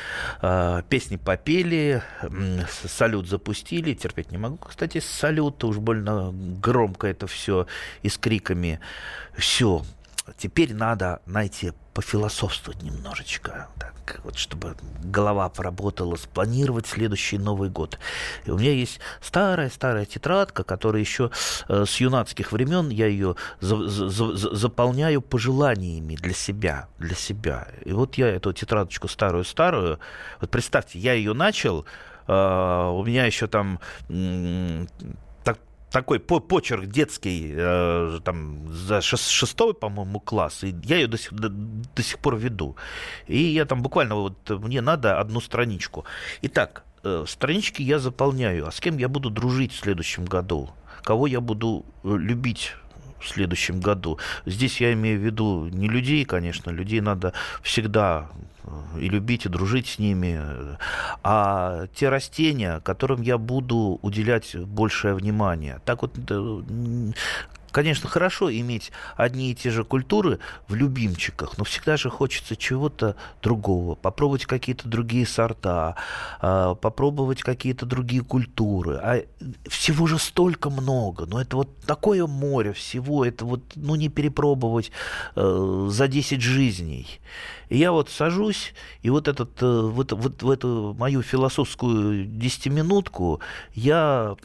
э, 0.42 0.82
песни 0.90 1.18
попели, 1.18 2.02
э, 2.22 2.60
салют 2.88 3.28
запустили, 3.28 3.94
терпеть 3.94 4.32
не 4.32 4.38
могу, 4.38 4.58
кстати, 4.58 5.00
салют, 5.00 5.64
уж 5.64 5.78
больно 5.78 6.32
громко 6.34 7.08
это 7.08 7.28
все 7.28 7.68
и 8.02 8.10
с 8.10 8.18
криками. 8.18 8.80
Все, 9.38 9.84
теперь 10.38 10.74
надо 10.74 11.22
найти 11.26 11.74
пофилософствовать 11.98 12.84
немножечко, 12.84 13.70
так, 13.80 14.22
вот, 14.24 14.38
чтобы 14.38 14.76
голова 15.04 15.50
поработала, 15.50 16.16
спланировать 16.16 16.86
следующий 16.86 17.40
Новый 17.40 17.72
год. 17.72 17.98
И 18.46 18.52
у 18.52 18.58
меня 18.60 18.72
есть 18.72 19.00
старая-старая 19.20 20.06
тетрадка, 20.06 20.64
которая 20.64 21.02
еще 21.02 21.32
э, 21.68 21.86
с 21.88 22.00
юнацких 22.00 22.52
времен, 22.52 22.90
я 22.90 23.08
ее 23.08 23.36
за, 23.62 23.88
за, 23.88 24.10
за, 24.10 24.56
заполняю 24.56 25.24
пожеланиями 25.24 26.14
для 26.14 26.36
себя, 26.36 26.88
для 27.00 27.16
себя. 27.16 27.68
И 27.84 27.94
вот 27.94 28.14
я 28.14 28.28
эту 28.28 28.54
тетрадочку 28.54 29.08
старую-старую, 29.08 29.98
вот 30.40 30.52
представьте, 30.52 31.00
я 31.00 31.14
ее 31.14 31.34
начал, 31.34 31.88
э, 32.28 32.92
у 32.94 33.04
меня 33.04 33.26
еще 33.26 33.48
там 33.48 33.80
такой 35.92 36.20
по 36.20 36.40
почерк 36.40 36.86
детский, 36.86 37.54
э, 37.56 38.20
там, 38.24 38.72
за 38.72 39.02
шестой, 39.02 39.74
по-моему, 39.74 40.20
класс, 40.20 40.64
и 40.64 40.76
я 40.84 40.98
ее 40.98 41.08
до 41.08 41.18
сих, 41.18 41.34
до, 41.34 41.50
до 41.50 42.04
сих 42.04 42.20
пор 42.20 42.38
веду. 42.38 42.76
И 43.28 43.38
я 43.38 43.66
там 43.66 43.82
буквально, 43.82 44.16
вот 44.16 44.50
мне 44.50 44.82
надо 44.82 45.20
одну 45.20 45.42
страничку. 45.42 46.06
Итак, 46.42 46.84
э, 47.04 47.26
странички 47.28 47.82
я 47.82 48.00
заполняю, 48.00 48.68
а 48.68 48.72
с 48.72 48.80
кем 48.80 48.98
я 48.98 49.08
буду 49.08 49.30
дружить 49.30 49.72
в 49.74 49.80
следующем 49.80 50.26
году? 50.26 50.70
Кого 51.04 51.28
я 51.28 51.40
буду 51.40 51.86
э, 52.04 52.18
любить 52.18 52.74
в 53.20 53.28
следующем 53.28 53.80
году. 53.80 54.20
Здесь 54.46 54.82
я 54.82 54.94
имею 54.94 55.20
в 55.20 55.24
виду 55.24 55.68
не 55.68 55.88
людей, 55.88 56.26
конечно, 56.26 56.72
людей 56.72 57.02
надо 57.02 57.34
всегда 57.62 58.30
э, 58.64 59.00
и 59.00 59.10
любить, 59.10 59.46
и 59.46 59.50
дружить 59.50 59.88
с 59.88 60.00
ними, 60.00 60.40
а 61.24 61.88
те 61.96 62.10
растения, 62.10 62.80
которым 62.82 63.22
я 63.22 63.38
буду 63.38 64.00
уделять 64.02 64.56
большее 64.56 65.14
внимание. 65.14 65.80
Так 65.86 66.02
вот, 66.02 66.14
Конечно, 67.78 68.10
хорошо 68.10 68.52
иметь 68.52 68.92
одни 69.16 69.52
и 69.52 69.54
те 69.54 69.70
же 69.70 69.84
культуры 69.84 70.40
в 70.68 70.74
любимчиках, 70.74 71.60
но 71.60 71.64
всегда 71.64 71.96
же 71.96 72.10
хочется 72.10 72.56
чего-то 72.56 73.16
другого, 73.44 73.94
попробовать 73.94 74.48
какие-то 74.48 74.88
другие 74.88 75.28
сорта, 75.28 75.96
а, 76.42 76.74
попробовать 76.74 77.44
какие-то 77.44 77.86
другие 77.86 78.24
культуры. 78.24 78.96
А 78.96 79.24
всего 79.70 80.08
же 80.08 80.18
столько 80.18 80.72
много, 80.72 81.28
но 81.28 81.40
это 81.40 81.56
вот 81.56 81.70
такое 81.86 82.26
море 82.26 82.74
всего, 82.74 83.24
это 83.24 83.46
вот, 83.46 83.62
ну, 83.76 83.94
не 83.94 84.10
перепробовать 84.10 84.92
э, 85.36 85.88
за 85.92 86.08
10 86.08 86.42
жизней. 86.42 87.20
И 87.70 87.78
я 87.78 87.92
вот 87.92 88.10
сажусь, 88.10 88.74
и 89.02 89.10
вот, 89.10 89.28
этот, 89.28 89.62
э, 89.62 89.82
вот, 89.82 90.12
вот 90.12 90.44
в 90.44 90.50
эту 90.50 90.96
мою 90.98 91.22
философскую 91.22 92.26
десятиминутку 92.26 93.42
я 93.74 94.36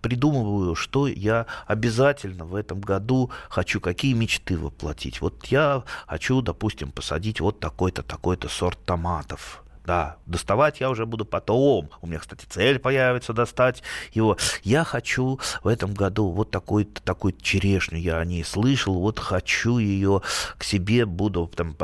придумываю, 0.00 0.74
что 0.74 1.06
я 1.06 1.46
обязательно 1.66 2.44
в 2.44 2.54
этом 2.54 2.80
году 2.80 3.30
хочу, 3.48 3.80
какие 3.80 4.14
мечты 4.14 4.56
воплотить. 4.56 5.20
Вот 5.20 5.46
я 5.46 5.84
хочу, 6.06 6.40
допустим, 6.40 6.90
посадить 6.90 7.40
вот 7.40 7.60
такой-то, 7.60 8.02
такой-то 8.02 8.48
сорт 8.48 8.78
томатов 8.84 9.61
да, 9.84 10.16
доставать 10.26 10.80
я 10.80 10.90
уже 10.90 11.06
буду 11.06 11.24
потом. 11.24 11.90
У 12.00 12.06
меня, 12.06 12.18
кстати, 12.18 12.44
цель 12.48 12.78
появится 12.78 13.32
достать 13.32 13.82
его. 14.12 14.36
Я 14.62 14.84
хочу 14.84 15.40
в 15.62 15.68
этом 15.68 15.94
году 15.94 16.28
вот 16.30 16.50
такую 16.50 16.86
такую 16.86 17.34
черешню, 17.40 17.98
я 17.98 18.18
о 18.18 18.24
ней 18.24 18.44
слышал, 18.44 18.94
вот 18.94 19.18
хочу 19.18 19.78
ее 19.78 20.22
к 20.58 20.64
себе, 20.64 21.06
буду 21.06 21.50
там 21.54 21.76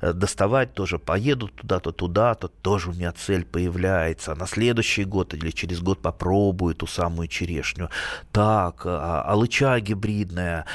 э, 0.00 0.12
доставать 0.12 0.74
тоже, 0.74 0.98
поеду 0.98 1.48
туда-то, 1.48 1.92
туда-то, 1.92 2.48
тоже 2.48 2.90
у 2.90 2.92
меня 2.92 3.12
цель 3.12 3.44
появляется. 3.44 4.34
На 4.34 4.46
следующий 4.46 5.04
год 5.04 5.34
или 5.34 5.50
через 5.50 5.80
год 5.80 6.02
попробую 6.02 6.74
ту 6.74 6.86
самую 6.86 7.28
черешню. 7.28 7.90
Так, 8.32 8.82
а, 8.84 9.22
алыча 9.22 9.78
гибридная, 9.80 10.66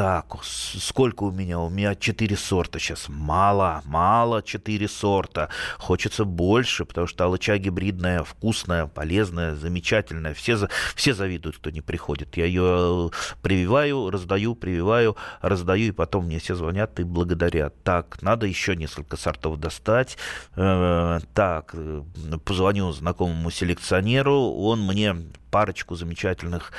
так, 0.00 0.34
сколько 0.42 1.24
у 1.24 1.30
меня? 1.30 1.58
У 1.58 1.68
меня 1.68 1.94
четыре 1.94 2.34
сорта 2.34 2.78
сейчас. 2.78 3.10
Мало, 3.10 3.82
мало 3.84 4.42
четыре 4.42 4.88
сорта. 4.88 5.50
Хочется 5.76 6.24
больше, 6.24 6.86
потому 6.86 7.06
что 7.06 7.26
алыча 7.26 7.58
гибридная, 7.58 8.24
вкусная, 8.24 8.86
полезная, 8.86 9.54
замечательная. 9.54 10.32
Все, 10.32 10.56
все 10.94 11.12
завидуют, 11.12 11.58
кто 11.58 11.68
не 11.68 11.82
приходит. 11.82 12.38
Я 12.38 12.46
ее 12.46 13.10
прививаю, 13.42 14.08
раздаю, 14.08 14.54
прививаю, 14.54 15.18
раздаю, 15.42 15.88
и 15.88 15.92
потом 15.92 16.24
мне 16.24 16.38
все 16.38 16.54
звонят 16.54 16.98
и 16.98 17.04
благодарят. 17.04 17.74
Так, 17.84 18.22
надо 18.22 18.46
еще 18.46 18.76
несколько 18.76 19.18
сортов 19.18 19.58
достать. 19.58 20.16
Э, 20.56 21.20
так, 21.34 21.72
э, 21.74 22.02
позвоню 22.46 22.90
знакомому 22.92 23.50
селекционеру, 23.50 24.34
он 24.34 24.80
мне 24.80 25.14
парочку 25.50 25.94
замечательных 25.94 26.72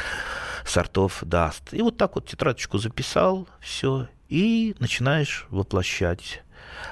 сортов 0.65 1.19
даст. 1.23 1.73
И 1.73 1.81
вот 1.81 1.97
так 1.97 2.15
вот 2.15 2.27
тетрадочку 2.27 2.77
записал, 2.77 3.47
все, 3.59 4.07
и 4.29 4.75
начинаешь 4.79 5.45
воплощать. 5.49 6.43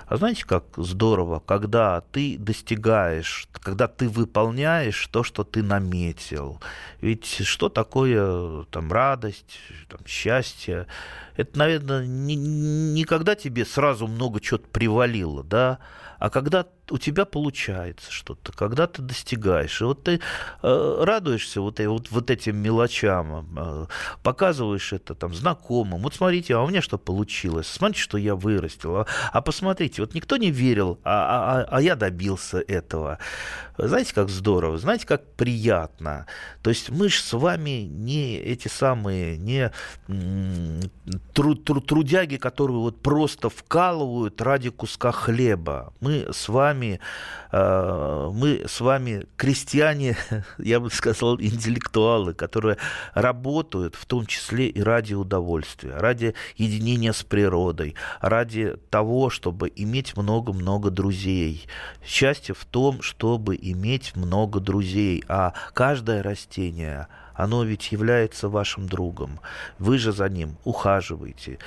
А 0.07 0.17
знаете, 0.17 0.45
как 0.45 0.65
здорово, 0.77 1.39
когда 1.39 2.01
ты 2.01 2.38
достигаешь, 2.38 3.47
когда 3.53 3.88
ты 3.88 4.09
выполняешь 4.09 5.07
то, 5.07 5.23
что 5.23 5.43
ты 5.43 5.63
наметил. 5.63 6.61
Ведь 7.01 7.25
что 7.25 7.69
такое 7.69 8.63
там 8.65 8.91
радость, 8.91 9.59
там, 9.88 9.99
счастье? 10.05 10.88
Это, 11.36 11.57
наверное, 11.57 12.05
не, 12.05 12.36
не 12.36 13.03
когда 13.03 13.36
тебе 13.36 13.65
сразу 13.65 14.07
много 14.07 14.41
чего-то 14.41 14.67
привалило, 14.67 15.43
да, 15.43 15.80
а 16.17 16.30
когда 16.30 16.65
у 16.92 16.98
тебя 16.98 17.26
получается 17.26 18.12
что-то, 18.12 18.52
когда 18.52 18.88
ты 18.88 19.02
достигаешь. 19.02 19.82
И 19.82 19.84
вот 19.84 20.04
ты 20.04 20.20
э, 20.62 21.04
радуешься 21.04 21.62
вот, 21.62 21.80
вот, 21.80 22.12
вот 22.12 22.30
этим 22.30 22.58
мелочам, 22.58 23.48
э, 23.58 23.86
показываешь 24.24 24.94
это 24.94 25.16
там 25.16 25.34
знакомым. 25.34 26.02
Вот 26.02 26.16
смотрите, 26.16 26.56
а 26.56 26.62
у 26.62 26.68
меня 26.68 26.82
что 26.82 26.98
получилось? 26.98 27.68
Смотрите, 27.68 28.02
что 28.02 28.18
я 28.18 28.36
вырастил. 28.36 28.98
А, 28.98 29.06
а 29.32 29.42
посмотрите, 29.42 30.02
вот 30.02 30.14
никто 30.14 30.38
не 30.38 30.52
верил, 30.52 31.00
а, 31.04 31.62
а, 31.62 31.68
а 31.70 31.82
я 31.82 31.96
добился 31.96 32.60
этого. 32.60 33.20
Знаете, 33.78 34.14
как 34.14 34.30
здорово, 34.30 34.78
знаете, 34.78 35.08
как 35.08 35.26
приятно. 35.36 36.26
То 36.64 36.70
есть 36.70 36.90
мы 36.90 37.08
же 37.08 37.22
с 37.22 37.32
вами 37.32 37.88
не 37.90 38.36
эти 38.38 38.68
самые, 38.68 39.38
не 39.38 39.72
тру, 41.34 41.56
тру, 41.56 41.80
трудяги, 41.80 42.36
которые 42.36 42.78
вот 42.78 43.02
просто 43.02 43.50
вкалывают 43.50 44.42
ради 44.42 44.70
куска 44.70 45.12
хлеба. 45.12 45.94
Мы 46.02 46.28
с 46.32 46.50
вами 46.50 46.78
вами, 46.80 46.99
э, 47.51 48.32
мы 48.34 48.63
с 48.67 48.80
вами 48.80 49.25
крестьяне, 49.36 50.15
я 50.57 50.80
бы 50.80 50.89
сказал, 50.89 51.39
интеллектуалы, 51.39 52.34
которые 52.34 52.77
работают 53.13 53.95
в 53.95 54.05
том 54.05 54.25
числе 54.25 54.67
и 54.67 54.82
ради 54.82 55.13
удовольствия, 55.13 55.95
ради 55.97 56.36
единения 56.55 57.11
с 57.11 57.23
природой, 57.23 57.95
ради 58.21 58.75
того, 58.89 59.30
чтобы 59.30 59.71
иметь 59.75 60.15
много-много 60.15 60.89
друзей. 60.89 61.67
Счастье 62.03 62.55
в 62.55 62.65
том, 62.65 63.01
чтобы 63.01 63.57
иметь 63.61 64.15
много 64.15 64.59
друзей, 64.59 65.23
а 65.27 65.53
каждое 65.73 66.23
растение– 66.23 67.07
оно 67.40 67.64
ведь 67.64 67.92
является 67.92 68.50
вашим 68.50 68.88
другом. 68.88 69.40
Вы 69.80 69.98
же 69.98 70.12
за 70.12 70.28
ним 70.28 70.58
ухаживаете, 70.66 71.58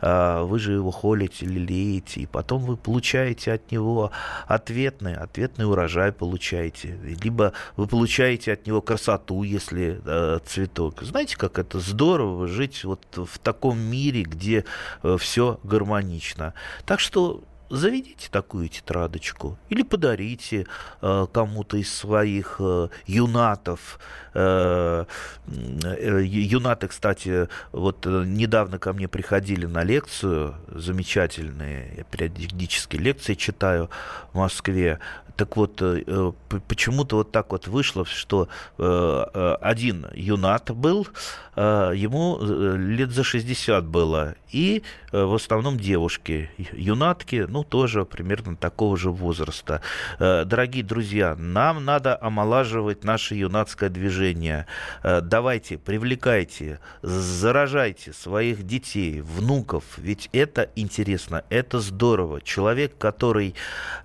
а, 0.00 0.44
вы 0.44 0.58
же 0.58 0.72
его 0.72 0.90
холите, 0.90 1.46
лелеете, 1.46 2.20
и 2.20 2.26
потом 2.26 2.62
вы 2.62 2.76
получаете 2.76 3.52
от 3.52 3.72
него 3.72 4.12
ответный, 4.46 5.14
ответный 5.14 5.66
урожай 5.66 6.12
получаете. 6.12 6.98
Либо 7.24 7.54
вы 7.76 7.86
получаете 7.86 8.52
от 8.52 8.66
него 8.66 8.82
красоту, 8.82 9.42
если 9.42 10.00
цветок. 10.44 11.02
Знаете, 11.02 11.36
как 11.36 11.58
это 11.58 11.80
здорово 11.80 12.46
жить 12.46 12.84
вот 12.84 13.00
в 13.16 13.38
таком 13.38 13.78
мире, 13.78 14.22
где 14.22 14.64
э, 15.02 15.16
все 15.18 15.58
гармонично. 15.62 16.54
Так 16.84 17.00
что 17.00 17.42
заведите 17.72 18.28
такую 18.30 18.68
тетрадочку 18.68 19.58
или 19.70 19.82
подарите 19.82 20.66
э, 21.00 21.26
кому-то 21.32 21.76
из 21.76 21.92
своих 21.92 22.56
э, 22.58 22.88
юнатов. 23.06 23.98
Э, 24.34 25.06
э, 25.46 26.22
юнаты, 26.22 26.88
кстати, 26.88 27.48
вот 27.72 28.06
э, 28.06 28.24
недавно 28.26 28.78
ко 28.78 28.92
мне 28.92 29.08
приходили 29.08 29.66
на 29.66 29.82
лекцию, 29.82 30.54
замечательные, 30.68 31.94
я 31.96 32.04
периодически 32.04 32.96
лекции 32.96 33.34
читаю 33.34 33.90
в 34.32 34.38
Москве. 34.38 34.98
Так 35.36 35.56
вот, 35.56 35.80
э, 35.80 36.04
э, 36.06 36.32
почему-то 36.68 37.16
вот 37.16 37.32
так 37.32 37.52
вот 37.52 37.66
вышло, 37.66 38.04
что 38.04 38.48
э, 38.78 39.56
один 39.60 40.06
юнат 40.14 40.70
был, 40.70 41.08
ему 41.54 42.38
лет 42.76 43.10
за 43.10 43.24
60 43.24 43.84
было, 43.84 44.36
и 44.52 44.82
в 45.12 45.34
основном 45.34 45.78
девушки, 45.78 46.50
юнатки, 46.72 47.44
ну, 47.46 47.61
тоже 47.62 48.04
примерно 48.04 48.56
такого 48.56 48.96
же 48.96 49.10
возраста. 49.10 49.80
Дорогие 50.18 50.84
друзья, 50.84 51.34
нам 51.36 51.84
надо 51.84 52.18
омолаживать 52.20 53.04
наше 53.04 53.34
юнацкое 53.34 53.90
движение. 53.90 54.66
Давайте, 55.02 55.78
привлекайте, 55.78 56.80
заражайте 57.02 58.12
своих 58.12 58.66
детей, 58.66 59.20
внуков, 59.20 59.84
ведь 59.96 60.28
это 60.32 60.70
интересно, 60.76 61.44
это 61.50 61.80
здорово. 61.80 62.40
Человек, 62.40 62.96
который 62.98 63.54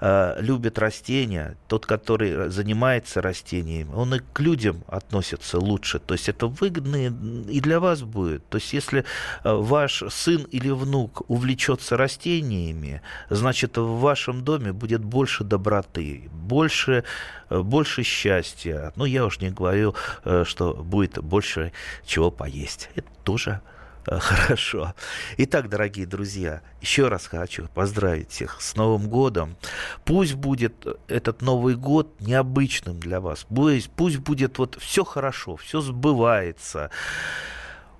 любит 0.01 0.80
растения, 0.80 1.58
тот, 1.68 1.86
который 1.86 2.49
занимается 2.49 3.22
растениями, 3.22 3.91
он 3.93 4.16
и 4.16 4.20
к 4.20 4.39
людям 4.39 4.84
относится 4.88 5.60
лучше. 5.60 5.99
То 5.99 6.14
есть 6.14 6.30
это 6.30 6.47
выгодно 6.47 6.95
и 6.97 7.60
для 7.62 7.80
вас 7.80 8.03
будет. 8.03 8.47
То 8.49 8.58
есть 8.58 8.74
если 8.74 8.99
э, 8.99 9.53
ваш 9.53 10.03
сын 10.10 10.43
или 10.51 10.70
внук 10.70 11.24
увлечется 11.28 11.97
растениями, 11.97 13.01
значит 13.30 13.47
в 13.84 14.00
вашем 14.00 14.43
доме 14.43 14.74
будет 14.74 15.04
больше 15.04 15.43
доброты, 15.43 16.30
больше, 16.32 17.04
э, 17.50 17.60
больше 17.60 18.04
счастья. 18.04 18.91
Ну, 18.95 19.06
я 19.06 19.26
уж 19.26 19.39
не 19.39 19.50
говорю, 19.50 19.95
э, 20.24 20.43
что 20.45 20.74
будет 20.74 21.20
больше 21.20 21.72
чего 22.06 22.32
поесть. 22.32 22.89
Это 22.95 23.10
тоже 23.24 23.62
Хорошо. 24.20 24.93
Итак, 25.38 25.70
дорогие 25.70 26.06
друзья, 26.06 26.62
еще 26.82 27.08
раз 27.10 27.28
хочу 27.28 27.68
поздравить 27.74 28.32
всех 28.32 28.62
с 28.62 28.76
Новым 28.76 29.10
годом. 29.10 29.58
Пусть 30.06 30.36
будет 30.36 30.74
этот 31.08 31.41
Новый 31.41 31.76
год 31.76 32.20
необычным 32.22 33.00
для 33.00 33.20
вас. 33.20 33.45
Пусть, 33.50 33.89
пусть 33.89 34.18
будет 34.18 34.58
вот 34.60 34.78
все 34.80 35.04
хорошо, 35.04 35.58
все 35.58 35.82
сбывается. 35.82 36.89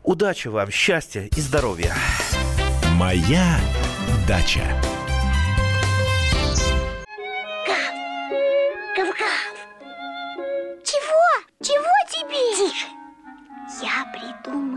Удачи 0.04 0.48
вам, 0.48 0.72
счастья 0.72 1.24
и 1.24 1.41
здоровья. 1.41 1.93
Моя 2.93 3.60
дача. 4.28 4.64